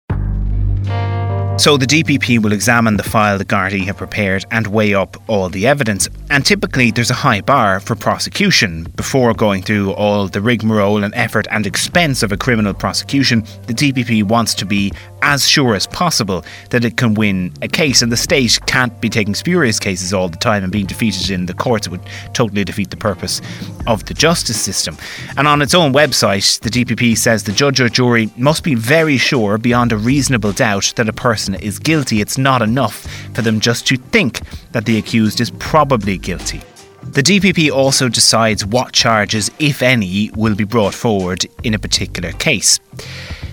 So 1.61 1.77
the 1.77 1.85
DPP 1.85 2.43
will 2.43 2.55
examine 2.55 2.97
the 2.97 3.03
file 3.03 3.37
the 3.37 3.45
Gardaí 3.45 3.85
have 3.85 3.99
prepared 3.99 4.47
and 4.51 4.67
weigh 4.69 4.95
up 4.95 5.19
all 5.29 5.51
the 5.51 5.67
evidence. 5.67 6.09
And 6.31 6.43
typically 6.47 6.91
there's 6.91 7.11
a 7.11 7.15
high 7.15 7.43
bar 7.43 7.81
for 7.81 7.95
prosecution. 7.95 8.85
Before 8.97 9.35
going 9.35 9.61
through 9.61 9.93
all 9.93 10.27
the 10.27 10.41
rigmarole 10.41 11.05
and 11.05 11.15
effort 11.15 11.47
and 11.51 11.67
expense 11.67 12.23
of 12.23 12.33
a 12.33 12.39
criminal 12.39 12.73
prosecution, 12.73 13.45
the 13.67 13.75
DPP 13.75 14.23
wants 14.23 14.55
to 14.55 14.65
be 14.65 14.91
as 15.21 15.47
sure 15.47 15.75
as 15.75 15.87
possible 15.87 16.47
that 16.71 16.83
it 16.83 16.97
can 16.97 17.13
win 17.13 17.53
a 17.61 17.69
case. 17.69 18.01
And 18.01 18.11
the 18.11 18.17
state 18.17 18.59
can't 18.67 18.99
be 19.03 19.11
taking 19.11 19.35
spurious 19.35 19.79
cases 19.79 20.15
all 20.15 20.31
the 20.31 20.39
time 20.39 20.63
and 20.63 20.73
being 20.73 20.87
defeated 20.87 21.31
in 21.31 21.45
the 21.45 21.53
courts. 21.53 21.87
It 21.87 21.91
would 21.91 22.07
totally 22.33 22.65
defeat 22.65 22.89
the 22.91 22.97
purpose 22.97 23.43
of 23.87 24.07
the 24.07 24.15
justice 24.15 24.59
system. 24.59 24.97
And 25.37 25.47
on 25.47 25.61
its 25.61 25.75
own 25.75 25.93
website, 25.93 26.59
the 26.61 26.71
DPP 26.71 27.19
says 27.19 27.45
the 27.45 27.53
judge 27.53 27.83
or 27.83 27.91
jury 27.91 28.31
must 28.39 28.65
be 28.65 28.75
very 28.75 29.19
sure 29.19 29.59
beyond 29.59 29.93
a 29.93 29.99
reasonable 29.99 30.53
doubt 30.53 30.95
that 30.97 31.09
a 31.09 31.13
person 31.13 31.50
is 31.55 31.79
guilty. 31.79 32.21
It's 32.21 32.39
not 32.39 32.63
enough 32.63 33.07
for 33.35 33.43
them 33.43 33.61
just 33.61 33.87
to 33.89 33.97
think 33.97 34.41
that 34.73 34.87
the 34.87 34.99
accused 34.99 35.41
is 35.41 35.51
probably 35.51 36.19
guilty. 36.19 36.61
The 37.03 37.23
DPP 37.23 37.73
also 37.73 38.09
decides 38.09 38.65
what 38.65 38.93
charges, 38.93 39.51
if 39.59 39.83
any, 39.83 40.31
will 40.37 40.55
be 40.55 40.65
brought 40.65 40.95
forward 40.95 41.45
in 41.65 41.75
a 41.75 41.79
particular 41.79 42.33
case. 42.33 42.79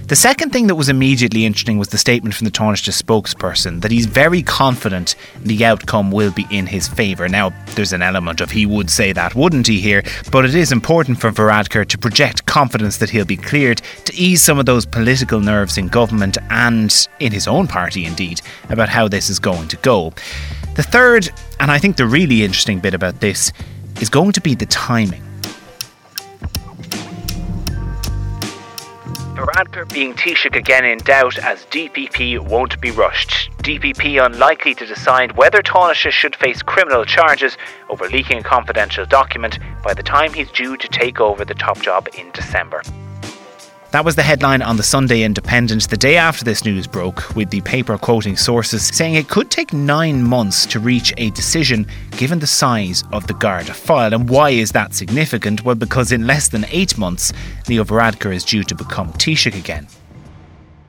The 0.07 0.15
second 0.15 0.53
thing 0.53 0.67
that 0.67 0.75
was 0.75 0.87
immediately 0.87 1.43
interesting 1.43 1.77
was 1.77 1.89
the 1.89 1.97
statement 1.97 2.33
from 2.33 2.45
the 2.45 2.51
Taoiseach 2.51 3.03
spokesperson 3.03 3.81
that 3.81 3.91
he's 3.91 4.05
very 4.05 4.41
confident 4.41 5.15
the 5.41 5.65
outcome 5.65 6.11
will 6.11 6.31
be 6.31 6.47
in 6.49 6.65
his 6.65 6.87
favour. 6.87 7.27
Now, 7.27 7.49
there's 7.75 7.91
an 7.91 8.01
element 8.01 8.39
of 8.39 8.49
he 8.49 8.65
would 8.65 8.89
say 8.89 9.11
that, 9.11 9.35
wouldn't 9.35 9.67
he, 9.67 9.81
here? 9.81 10.03
But 10.31 10.45
it 10.45 10.55
is 10.55 10.71
important 10.71 11.19
for 11.19 11.29
Varadkar 11.29 11.85
to 11.89 11.97
project 11.97 12.45
confidence 12.45 12.99
that 12.99 13.09
he'll 13.09 13.25
be 13.25 13.35
cleared 13.35 13.81
to 14.05 14.15
ease 14.15 14.41
some 14.41 14.57
of 14.57 14.65
those 14.65 14.85
political 14.85 15.41
nerves 15.41 15.77
in 15.77 15.89
government 15.89 16.37
and 16.51 17.09
in 17.19 17.33
his 17.33 17.45
own 17.45 17.67
party, 17.67 18.05
indeed, 18.05 18.39
about 18.69 18.87
how 18.87 19.09
this 19.09 19.29
is 19.29 19.39
going 19.39 19.67
to 19.67 19.77
go. 19.77 20.13
The 20.75 20.83
third, 20.83 21.29
and 21.59 21.69
I 21.69 21.79
think 21.79 21.97
the 21.97 22.07
really 22.07 22.43
interesting 22.43 22.79
bit 22.79 22.93
about 22.93 23.19
this, 23.19 23.51
is 23.99 24.07
going 24.09 24.31
to 24.31 24.41
be 24.41 24.55
the 24.55 24.67
timing. 24.67 25.26
Varadkar 29.37 29.87
being 29.93 30.15
Taoiseach 30.15 30.55
again 30.55 30.83
in 30.83 30.97
doubt 30.97 31.37
as 31.37 31.65
DPP 31.65 32.39
won't 32.39 32.81
be 32.81 32.89
rushed. 32.89 33.51
DPP 33.59 34.25
unlikely 34.25 34.73
to 34.73 34.85
decide 34.87 35.37
whether 35.37 35.61
Taoiseach 35.61 36.09
should 36.09 36.35
face 36.35 36.63
criminal 36.63 37.05
charges 37.05 37.55
over 37.89 38.09
leaking 38.09 38.39
a 38.39 38.43
confidential 38.43 39.05
document 39.05 39.59
by 39.83 39.93
the 39.93 40.01
time 40.01 40.33
he's 40.33 40.49
due 40.49 40.75
to 40.75 40.87
take 40.87 41.19
over 41.19 41.45
the 41.45 41.53
top 41.53 41.79
job 41.81 42.07
in 42.17 42.31
December. 42.31 42.81
That 43.91 44.03
was 44.03 44.17
the 44.17 44.23
headline 44.23 44.61
on 44.61 44.75
the 44.75 44.83
Sunday 44.83 45.23
Independent 45.23 45.89
the 45.89 45.95
day 45.95 46.17
after 46.17 46.43
this 46.43 46.65
news 46.65 46.85
broke, 46.85 47.33
with 47.37 47.49
the 47.49 47.61
paper 47.61 47.97
quoting 47.97 48.35
sources 48.35 48.85
saying 48.87 49.13
it 49.13 49.29
could 49.29 49.49
take 49.49 49.71
nine 49.71 50.21
months 50.21 50.65
to 50.67 50.79
reach 50.81 51.13
a 51.15 51.29
decision 51.29 51.87
given 52.11 52.39
the 52.39 52.47
size 52.47 53.05
of 53.13 53.27
the 53.27 53.33
Garda 53.35 53.73
file. 53.73 54.13
And 54.13 54.29
why 54.29 54.49
is 54.49 54.71
that 54.71 54.93
significant? 54.93 55.63
Well, 55.63 55.75
because 55.75 56.11
in 56.11 56.27
less 56.27 56.49
than 56.49 56.65
eight 56.69 56.97
months, 56.97 57.31
Leo 57.69 57.85
Varadkar 57.85 58.35
is 58.35 58.43
due 58.43 58.63
to 58.65 58.75
become 58.75 59.13
Taoiseach 59.13 59.57
again. 59.57 59.87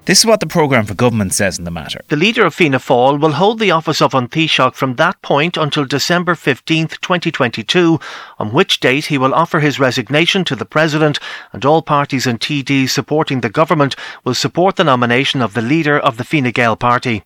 This 0.08 0.20
is 0.20 0.26
what 0.26 0.40
the 0.40 0.46
programme 0.46 0.86
for 0.86 0.94
government 0.94 1.34
says 1.34 1.58
in 1.58 1.64
the 1.66 1.70
matter. 1.70 2.00
The 2.08 2.16
leader 2.16 2.46
of 2.46 2.54
Fianna 2.54 2.78
Fáil 2.78 3.20
will 3.20 3.32
hold 3.32 3.58
the 3.58 3.70
office 3.70 4.00
of 4.00 4.14
An 4.14 4.26
Taoiseach 4.26 4.72
from 4.72 4.94
that 4.94 5.20
point 5.20 5.58
until 5.58 5.84
December 5.84 6.34
15, 6.34 6.88
2022, 6.88 8.00
on 8.38 8.50
which 8.54 8.80
date 8.80 9.04
he 9.04 9.18
will 9.18 9.34
offer 9.34 9.60
his 9.60 9.78
resignation 9.78 10.44
to 10.44 10.56
the 10.56 10.64
President 10.64 11.18
and 11.52 11.62
all 11.66 11.82
parties 11.82 12.26
and 12.26 12.40
TDs 12.40 12.88
supporting 12.88 13.42
the 13.42 13.50
government 13.50 13.96
will 14.24 14.32
support 14.32 14.76
the 14.76 14.84
nomination 14.84 15.42
of 15.42 15.52
the 15.52 15.60
leader 15.60 15.98
of 15.98 16.16
the 16.16 16.24
Fine 16.24 16.52
Gael 16.52 16.74
party. 16.74 17.22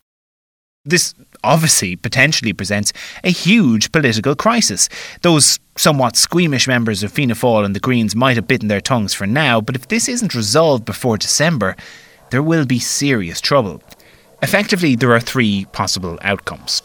This 0.85 1.15
obviously 1.45 1.95
potentially 1.95 2.53
presents 2.53 2.93
a 3.23 3.31
huge 3.31 3.93
political 3.93 4.35
crisis. 4.35 4.89
Those 5.21 5.61
somewhat 5.77 6.17
squeamish 6.17 6.67
members 6.67 7.05
of 7.05 7.13
Fianna 7.13 7.35
Fáil 7.35 7.65
and 7.65 7.77
the 7.77 7.87
Greens 7.89 8.17
might 8.17 8.35
have 8.35 8.49
bitten 8.49 8.67
their 8.67 8.81
tongues 8.81 9.15
for 9.15 9.29
now, 9.29 9.61
but 9.61 9.77
if 9.77 9.87
this 9.87 10.09
isn't 10.09 10.35
resolved 10.35 10.85
before 10.85 11.17
December, 11.17 11.77
there 12.33 12.43
will 12.43 12.65
be 12.65 12.79
serious 12.79 13.41
trouble. 13.41 13.83
Effectively, 14.43 14.97
there 14.97 15.13
are 15.13 15.21
three 15.21 15.67
possible 15.67 16.19
outcomes. 16.23 16.82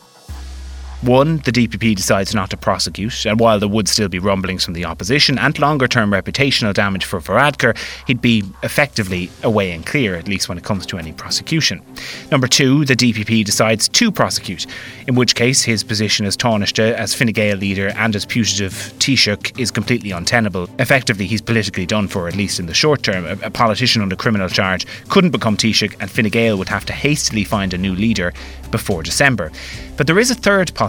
One, 1.01 1.37
the 1.37 1.51
DPP 1.51 1.95
decides 1.95 2.33
not 2.33 2.49
to 2.49 2.57
prosecute, 2.57 3.27
and 3.27 3.39
while 3.39 3.59
there 3.59 3.69
would 3.69 3.87
still 3.87 4.09
be 4.09 4.17
rumblings 4.17 4.65
from 4.65 4.73
the 4.73 4.85
opposition 4.85 5.37
and 5.37 5.57
longer 5.59 5.87
term 5.87 6.09
reputational 6.09 6.73
damage 6.73 7.05
for 7.05 7.19
Varadkar, 7.19 7.77
he'd 8.07 8.19
be 8.19 8.43
effectively 8.63 9.29
away 9.43 9.73
and 9.73 9.85
clear, 9.85 10.15
at 10.15 10.27
least 10.27 10.49
when 10.49 10.57
it 10.57 10.63
comes 10.63 10.87
to 10.87 10.97
any 10.97 11.13
prosecution. 11.13 11.83
Number 12.31 12.47
two, 12.47 12.83
the 12.83 12.95
DPP 12.95 13.45
decides 13.45 13.87
to 13.89 14.11
prosecute, 14.11 14.65
in 15.07 15.13
which 15.13 15.35
case 15.35 15.61
his 15.61 15.83
position 15.83 16.25
as 16.25 16.35
Taoiseach, 16.35 16.79
as 16.79 17.13
Fine 17.13 17.27
Gael 17.27 17.57
leader, 17.57 17.89
and 17.89 18.15
as 18.15 18.25
putative 18.25 18.73
Taoiseach 18.97 19.59
is 19.59 19.69
completely 19.69 20.09
untenable. 20.09 20.67
Effectively, 20.79 21.27
he's 21.27 21.41
politically 21.41 21.85
done 21.85 22.07
for, 22.07 22.27
at 22.27 22.35
least 22.35 22.59
in 22.59 22.65
the 22.65 22.73
short 22.73 23.03
term. 23.03 23.23
A, 23.23 23.45
a 23.45 23.51
politician 23.51 24.01
under 24.01 24.15
criminal 24.15 24.49
charge 24.49 24.87
couldn't 25.09 25.29
become 25.29 25.57
Taoiseach, 25.57 25.95
and 25.99 26.09
Fine 26.09 26.29
Gael 26.29 26.57
would 26.57 26.69
have 26.69 26.85
to 26.87 26.93
hastily 26.93 27.43
find 27.43 27.75
a 27.75 27.77
new 27.77 27.93
leader 27.93 28.33
before 28.71 29.03
December. 29.03 29.51
But 29.95 30.07
there 30.07 30.19
is 30.19 30.29
a 30.29 30.35
third 30.35 30.73
possibility 30.75 30.86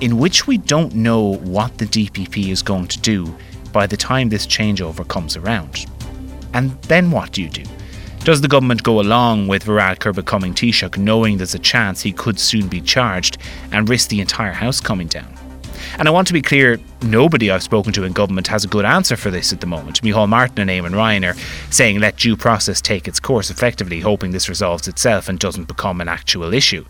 in 0.00 0.18
which 0.18 0.46
we 0.46 0.58
don't 0.58 0.94
know 0.94 1.34
what 1.36 1.78
the 1.78 1.86
DPP 1.86 2.48
is 2.48 2.62
going 2.62 2.86
to 2.88 2.98
do 3.00 3.34
by 3.72 3.86
the 3.86 3.96
time 3.96 4.28
this 4.28 4.46
changeover 4.46 5.06
comes 5.06 5.36
around. 5.36 5.86
And 6.54 6.70
then 6.82 7.10
what 7.10 7.32
do 7.32 7.42
you 7.42 7.50
do? 7.50 7.64
Does 8.20 8.40
the 8.40 8.48
government 8.48 8.82
go 8.82 9.00
along 9.00 9.46
with 9.46 9.64
Varadkar 9.64 10.14
becoming 10.14 10.52
Taoiseach 10.52 10.98
knowing 10.98 11.36
there's 11.36 11.54
a 11.54 11.60
chance 11.60 12.02
he 12.02 12.12
could 12.12 12.40
soon 12.40 12.66
be 12.66 12.80
charged 12.80 13.38
and 13.70 13.88
risk 13.88 14.08
the 14.08 14.20
entire 14.20 14.52
house 14.52 14.80
coming 14.80 15.06
down? 15.06 15.35
And 15.98 16.08
I 16.08 16.10
want 16.10 16.26
to 16.28 16.34
be 16.34 16.42
clear 16.42 16.78
nobody 17.02 17.50
I've 17.50 17.62
spoken 17.62 17.92
to 17.94 18.04
in 18.04 18.12
government 18.12 18.48
has 18.48 18.64
a 18.64 18.68
good 18.68 18.84
answer 18.84 19.16
for 19.16 19.30
this 19.30 19.52
at 19.52 19.60
the 19.60 19.66
moment. 19.66 20.02
Micheál 20.02 20.28
Martin 20.28 20.68
and 20.68 20.70
Eamon 20.70 20.94
Ryan 20.94 21.24
are 21.24 21.34
saying 21.70 22.00
let 22.00 22.16
due 22.16 22.36
process 22.36 22.80
take 22.80 23.08
its 23.08 23.18
course 23.18 23.50
effectively, 23.50 24.00
hoping 24.00 24.30
this 24.30 24.48
resolves 24.48 24.88
itself 24.88 25.28
and 25.28 25.38
doesn't 25.38 25.68
become 25.68 26.00
an 26.00 26.08
actual 26.08 26.52
issue. 26.52 26.84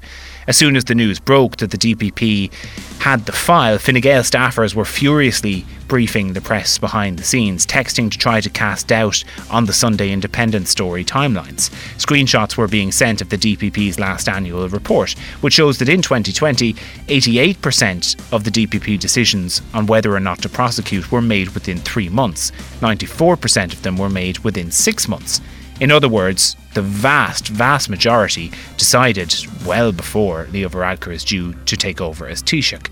As 0.48 0.56
soon 0.56 0.76
as 0.76 0.84
the 0.84 0.94
news 0.94 1.20
broke 1.20 1.56
that 1.58 1.70
the 1.70 1.78
DPP 1.78 2.52
had 3.00 3.26
the 3.26 3.32
file, 3.32 3.78
Fine 3.78 4.00
Gael 4.00 4.22
staffers 4.22 4.74
were 4.74 4.84
furiously 4.84 5.64
briefing 5.88 6.32
the 6.32 6.40
press 6.40 6.78
behind 6.78 7.18
the 7.18 7.24
scenes, 7.24 7.66
texting 7.66 8.10
to 8.10 8.18
try 8.18 8.40
to 8.40 8.50
cast 8.50 8.88
doubt 8.88 9.24
on 9.50 9.66
the 9.66 9.72
Sunday 9.72 10.12
Independent 10.12 10.68
story 10.68 11.04
timelines. 11.04 11.70
Screenshots 11.98 12.56
were 12.56 12.68
being 12.68 12.92
sent 12.92 13.20
of 13.20 13.28
the 13.28 13.38
DPP's 13.38 13.98
last 13.98 14.28
annual 14.28 14.68
report, 14.68 15.12
which 15.40 15.54
shows 15.54 15.78
that 15.78 15.88
in 15.88 16.02
2020, 16.02 16.74
88% 16.74 18.32
of 18.32 18.44
the 18.44 18.50
DPP 18.50 18.98
decisions 18.98 19.62
on 19.74 19.86
whether 19.86 20.14
or 20.14 20.20
not 20.20 20.42
to 20.42 20.48
prosecute 20.48 21.10
were 21.10 21.22
made 21.22 21.50
within 21.50 21.78
three 21.78 22.08
months. 22.08 22.50
94% 22.80 23.72
of 23.72 23.82
them 23.82 23.96
were 23.96 24.10
made 24.10 24.38
within 24.40 24.70
six 24.70 25.08
months. 25.08 25.40
In 25.78 25.90
other 25.90 26.08
words, 26.08 26.56
the 26.72 26.82
vast, 26.82 27.48
vast 27.48 27.90
majority 27.90 28.50
decided 28.78 29.34
well 29.66 29.92
before 29.92 30.48
Leo 30.50 30.68
Varadkar 30.68 31.12
is 31.12 31.24
due 31.24 31.52
to 31.52 31.76
take 31.76 32.00
over 32.00 32.26
as 32.26 32.42
Taoiseach. 32.42 32.90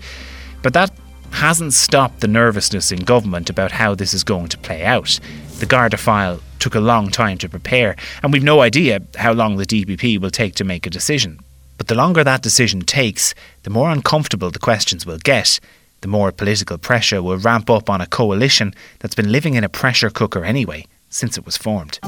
But 0.61 0.73
that 0.73 0.91
hasn't 1.35 1.73
stopped 1.73 2.21
the 2.21 2.27
nervousness 2.27 2.91
in 2.91 2.99
government 2.99 3.49
about 3.49 3.71
how 3.71 3.93
this 3.93 4.13
is 4.13 4.23
going 4.23 4.47
to 4.47 4.57
play 4.57 4.83
out. 4.83 5.19
The 5.59 5.65
Garda 5.65 5.97
file 5.97 6.39
took 6.59 6.75
a 6.75 6.79
long 6.79 7.09
time 7.09 7.37
to 7.39 7.49
prepare, 7.49 7.95
and 8.23 8.31
we've 8.31 8.43
no 8.43 8.61
idea 8.61 9.01
how 9.15 9.33
long 9.33 9.57
the 9.57 9.65
DPP 9.65 10.19
will 10.19 10.31
take 10.31 10.55
to 10.55 10.63
make 10.63 10.85
a 10.85 10.89
decision. 10.89 11.39
But 11.77 11.87
the 11.87 11.95
longer 11.95 12.23
that 12.23 12.41
decision 12.41 12.81
takes, 12.81 13.35
the 13.63 13.69
more 13.69 13.89
uncomfortable 13.89 14.49
the 14.49 14.59
questions 14.59 15.05
will 15.05 15.17
get. 15.17 15.59
The 16.01 16.07
more 16.07 16.31
political 16.31 16.77
pressure 16.77 17.21
will 17.21 17.37
ramp 17.37 17.69
up 17.69 17.89
on 17.89 17.99
a 17.99 18.07
coalition 18.07 18.73
that's 18.99 19.15
been 19.15 19.31
living 19.31 19.55
in 19.55 19.63
a 19.63 19.69
pressure 19.69 20.09
cooker 20.09 20.45
anyway 20.45 20.85
since 21.09 21.37
it 21.37 21.45
was 21.45 21.57
formed. 21.57 21.99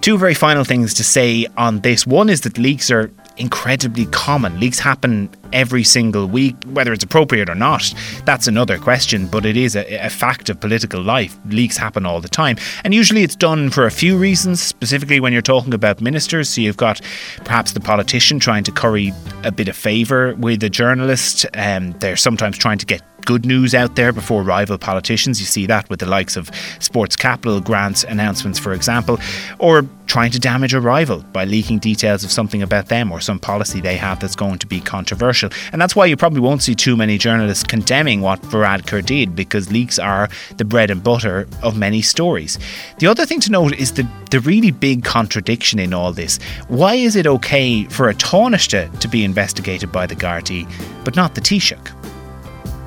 Two 0.00 0.18
very 0.18 0.34
final 0.34 0.64
things 0.64 0.94
to 0.94 1.04
say 1.04 1.46
on 1.56 1.80
this. 1.80 2.06
One 2.06 2.28
is 2.28 2.40
that 2.40 2.58
leaks 2.58 2.90
are 2.90 3.10
incredibly 3.36 4.06
common. 4.06 4.58
Leaks 4.60 4.78
happen 4.78 5.30
every 5.52 5.84
single 5.84 6.26
week, 6.26 6.56
whether 6.68 6.92
it's 6.92 7.04
appropriate 7.04 7.48
or 7.48 7.54
not. 7.54 7.92
That's 8.24 8.46
another 8.46 8.78
question, 8.78 9.26
but 9.26 9.44
it 9.44 9.56
is 9.56 9.76
a, 9.76 9.84
a, 10.04 10.10
fact 10.10 10.48
of 10.48 10.60
political 10.60 11.02
life. 11.02 11.38
Leaks 11.46 11.76
happen 11.76 12.06
all 12.06 12.20
the 12.20 12.28
time. 12.28 12.56
And 12.84 12.94
usually 12.94 13.22
it's 13.22 13.36
done 13.36 13.70
for 13.70 13.86
a 13.86 13.90
few 13.90 14.16
reasons, 14.16 14.62
specifically 14.62 15.20
when 15.20 15.32
you're 15.32 15.42
talking 15.42 15.74
about 15.74 16.00
ministers. 16.00 16.48
So 16.48 16.60
you've 16.60 16.76
got 16.76 17.00
perhaps 17.44 17.72
the 17.72 17.80
politician 17.80 18.38
trying 18.38 18.64
to 18.64 18.72
curry 18.72 19.12
a 19.44 19.52
bit 19.52 19.68
of 19.68 19.76
favour 19.76 20.34
with 20.36 20.62
a 20.62 20.70
journalist. 20.70 21.46
Um, 21.54 21.92
they're 21.98 22.16
sometimes 22.16 22.58
trying 22.58 22.78
to 22.78 22.86
get 22.86 23.02
good 23.24 23.46
news 23.46 23.74
out 23.74 23.96
there 23.96 24.12
before 24.12 24.42
rival 24.42 24.78
politicians. 24.78 25.40
You 25.40 25.46
see 25.46 25.66
that 25.66 25.88
with 25.88 26.00
the 26.00 26.06
likes 26.06 26.36
of 26.36 26.50
Sports 26.78 27.16
Capital 27.16 27.60
grants 27.60 28.04
announcements, 28.04 28.58
for 28.58 28.72
example, 28.72 29.18
or 29.58 29.86
trying 30.06 30.30
to 30.30 30.38
damage 30.38 30.74
a 30.74 30.80
rival 30.80 31.22
by 31.32 31.44
leaking 31.44 31.78
details 31.78 32.22
of 32.24 32.30
something 32.30 32.62
about 32.62 32.88
them 32.88 33.10
or 33.10 33.20
some 33.20 33.38
policy 33.38 33.80
they 33.80 33.96
have 33.96 34.20
that's 34.20 34.36
going 34.36 34.58
to 34.58 34.66
be 34.66 34.80
controversial. 34.80 35.48
And 35.72 35.80
that's 35.80 35.96
why 35.96 36.06
you 36.06 36.16
probably 36.16 36.40
won't 36.40 36.62
see 36.62 36.74
too 36.74 36.96
many 36.96 37.16
journalists 37.18 37.64
condemning 37.64 38.20
what 38.20 38.42
Varadkar 38.42 39.04
did 39.04 39.34
because 39.34 39.72
leaks 39.72 39.98
are 39.98 40.28
the 40.58 40.64
bread 40.64 40.90
and 40.90 41.02
butter 41.02 41.48
of 41.62 41.78
many 41.78 42.02
stories. 42.02 42.58
The 42.98 43.06
other 43.06 43.24
thing 43.24 43.40
to 43.40 43.50
note 43.50 43.74
is 43.74 43.92
the, 43.92 44.06
the 44.30 44.40
really 44.40 44.70
big 44.70 45.04
contradiction 45.04 45.78
in 45.78 45.94
all 45.94 46.12
this. 46.12 46.38
Why 46.68 46.94
is 46.94 47.16
it 47.16 47.26
okay 47.26 47.84
for 47.84 48.08
a 48.08 48.14
Taoiseach 48.14 48.98
to 48.98 49.08
be 49.08 49.24
investigated 49.24 49.92
by 49.92 50.06
the 50.06 50.16
Gardaí, 50.16 50.70
but 51.04 51.16
not 51.16 51.34
the 51.34 51.40
Taoiseach? 51.40 52.01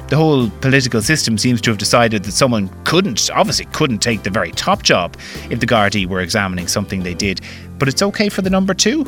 The 0.08 0.16
whole 0.16 0.50
political 0.62 1.02
system 1.02 1.38
seems 1.38 1.62
to 1.62 1.72
have 1.72 1.78
decided 1.78 2.24
that 2.24 2.32
someone 2.32 2.70
couldn't, 2.84 3.30
obviously 3.32 3.66
couldn't 3.66 4.00
take 4.00 4.24
the 4.24 4.30
very 4.30 4.52
top 4.52 4.84
job 4.84 5.18
if 5.50 5.60
the 5.60 5.66
Gardaí 5.66 6.06
were 6.06 6.22
examining 6.22 6.68
something 6.68 7.04
they 7.04 7.14
did, 7.14 7.42
but 7.80 7.88
it's 7.88 8.02
okay 8.02 8.30
for 8.30 8.42
the 8.42 8.50
number 8.50 8.74
two. 8.74 9.06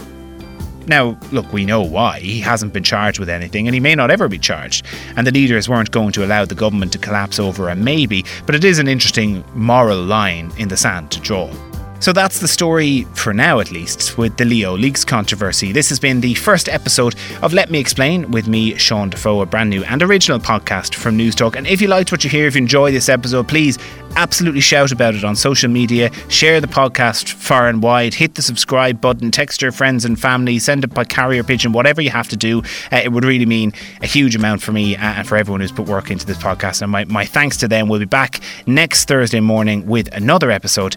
Now, 0.87 1.19
look, 1.31 1.51
we 1.51 1.65
know 1.65 1.81
why. 1.81 2.19
He 2.19 2.39
hasn't 2.39 2.73
been 2.73 2.83
charged 2.83 3.19
with 3.19 3.29
anything 3.29 3.67
and 3.67 3.73
he 3.73 3.79
may 3.79 3.93
not 3.93 4.09
ever 4.09 4.29
be 4.29 4.39
charged. 4.39 4.85
And 5.17 5.27
the 5.27 5.31
leaders 5.31 5.67
weren't 5.67 5.91
going 5.91 6.13
to 6.13 6.25
allow 6.25 6.45
the 6.45 6.55
government 6.55 6.93
to 6.93 6.97
collapse 6.97 7.39
over 7.39 7.67
a 7.67 7.75
maybe, 7.75 8.23
but 8.45 8.55
it 8.55 8.63
is 8.63 8.79
an 8.79 8.87
interesting 8.87 9.43
moral 9.53 10.01
line 10.01 10.51
in 10.57 10.69
the 10.69 10.77
sand 10.77 11.11
to 11.11 11.19
draw. 11.19 11.51
So 11.99 12.13
that's 12.13 12.39
the 12.39 12.47
story 12.47 13.03
for 13.15 13.33
now, 13.33 13.59
at 13.59 13.71
least, 13.71 14.17
with 14.17 14.37
the 14.37 14.45
Leo 14.45 14.77
Leaks 14.77 15.03
controversy. 15.03 15.71
This 15.71 15.89
has 15.89 15.99
been 15.99 16.21
the 16.21 16.35
first 16.35 16.69
episode 16.69 17.15
of 17.41 17.53
Let 17.53 17.71
Me 17.71 17.79
Explain 17.79 18.29
with 18.31 18.47
me, 18.47 18.75
Sean 18.77 19.09
Defoe, 19.09 19.41
a 19.41 19.45
brand 19.45 19.71
new 19.71 19.83
and 19.83 20.03
original 20.03 20.39
podcast 20.39 20.93
from 20.93 21.17
Newstalk. 21.17 21.55
And 21.55 21.65
if 21.65 21.81
you 21.81 21.87
liked 21.87 22.11
what 22.11 22.23
you 22.23 22.29
hear, 22.29 22.45
if 22.45 22.55
you 22.55 22.61
enjoy 22.61 22.91
this 22.91 23.09
episode, 23.09 23.47
please 23.47 23.79
absolutely 24.15 24.61
shout 24.61 24.91
about 24.91 25.15
it 25.15 25.23
on 25.23 25.35
social 25.35 25.69
media. 25.69 26.11
Share 26.29 26.61
the 26.61 26.67
podcast 26.67 27.33
far 27.33 27.67
and 27.67 27.81
wide. 27.81 28.13
Hit 28.13 28.35
the 28.35 28.41
subscribe 28.41 29.01
button. 29.01 29.31
Text 29.31 29.61
your 29.61 29.71
friends 29.71 30.05
and 30.05 30.19
family. 30.19 30.59
Send 30.59 30.83
it 30.83 30.93
by 30.93 31.03
carrier 31.03 31.43
pigeon. 31.43 31.71
Whatever 31.71 32.01
you 32.01 32.11
have 32.11 32.27
to 32.29 32.37
do, 32.37 32.59
uh, 32.91 32.97
it 33.03 33.11
would 33.11 33.25
really 33.25 33.45
mean 33.45 33.73
a 34.01 34.07
huge 34.07 34.35
amount 34.35 34.61
for 34.61 34.71
me 34.71 34.95
and 34.95 35.27
for 35.27 35.35
everyone 35.35 35.61
who's 35.61 35.71
put 35.71 35.87
work 35.87 36.11
into 36.11 36.25
this 36.25 36.37
podcast. 36.37 36.81
And 36.83 36.91
my, 36.91 37.05
my 37.05 37.25
thanks 37.25 37.57
to 37.57 37.67
them. 37.67 37.89
We'll 37.89 37.99
be 37.99 38.05
back 38.05 38.39
next 38.67 39.07
Thursday 39.07 39.39
morning 39.39 39.85
with 39.87 40.13
another 40.13 40.51
episode. 40.51 40.95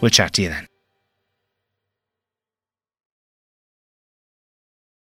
We'll 0.00 0.10
chat 0.10 0.32
to 0.34 0.42
you 0.42 0.48
then. 0.50 0.66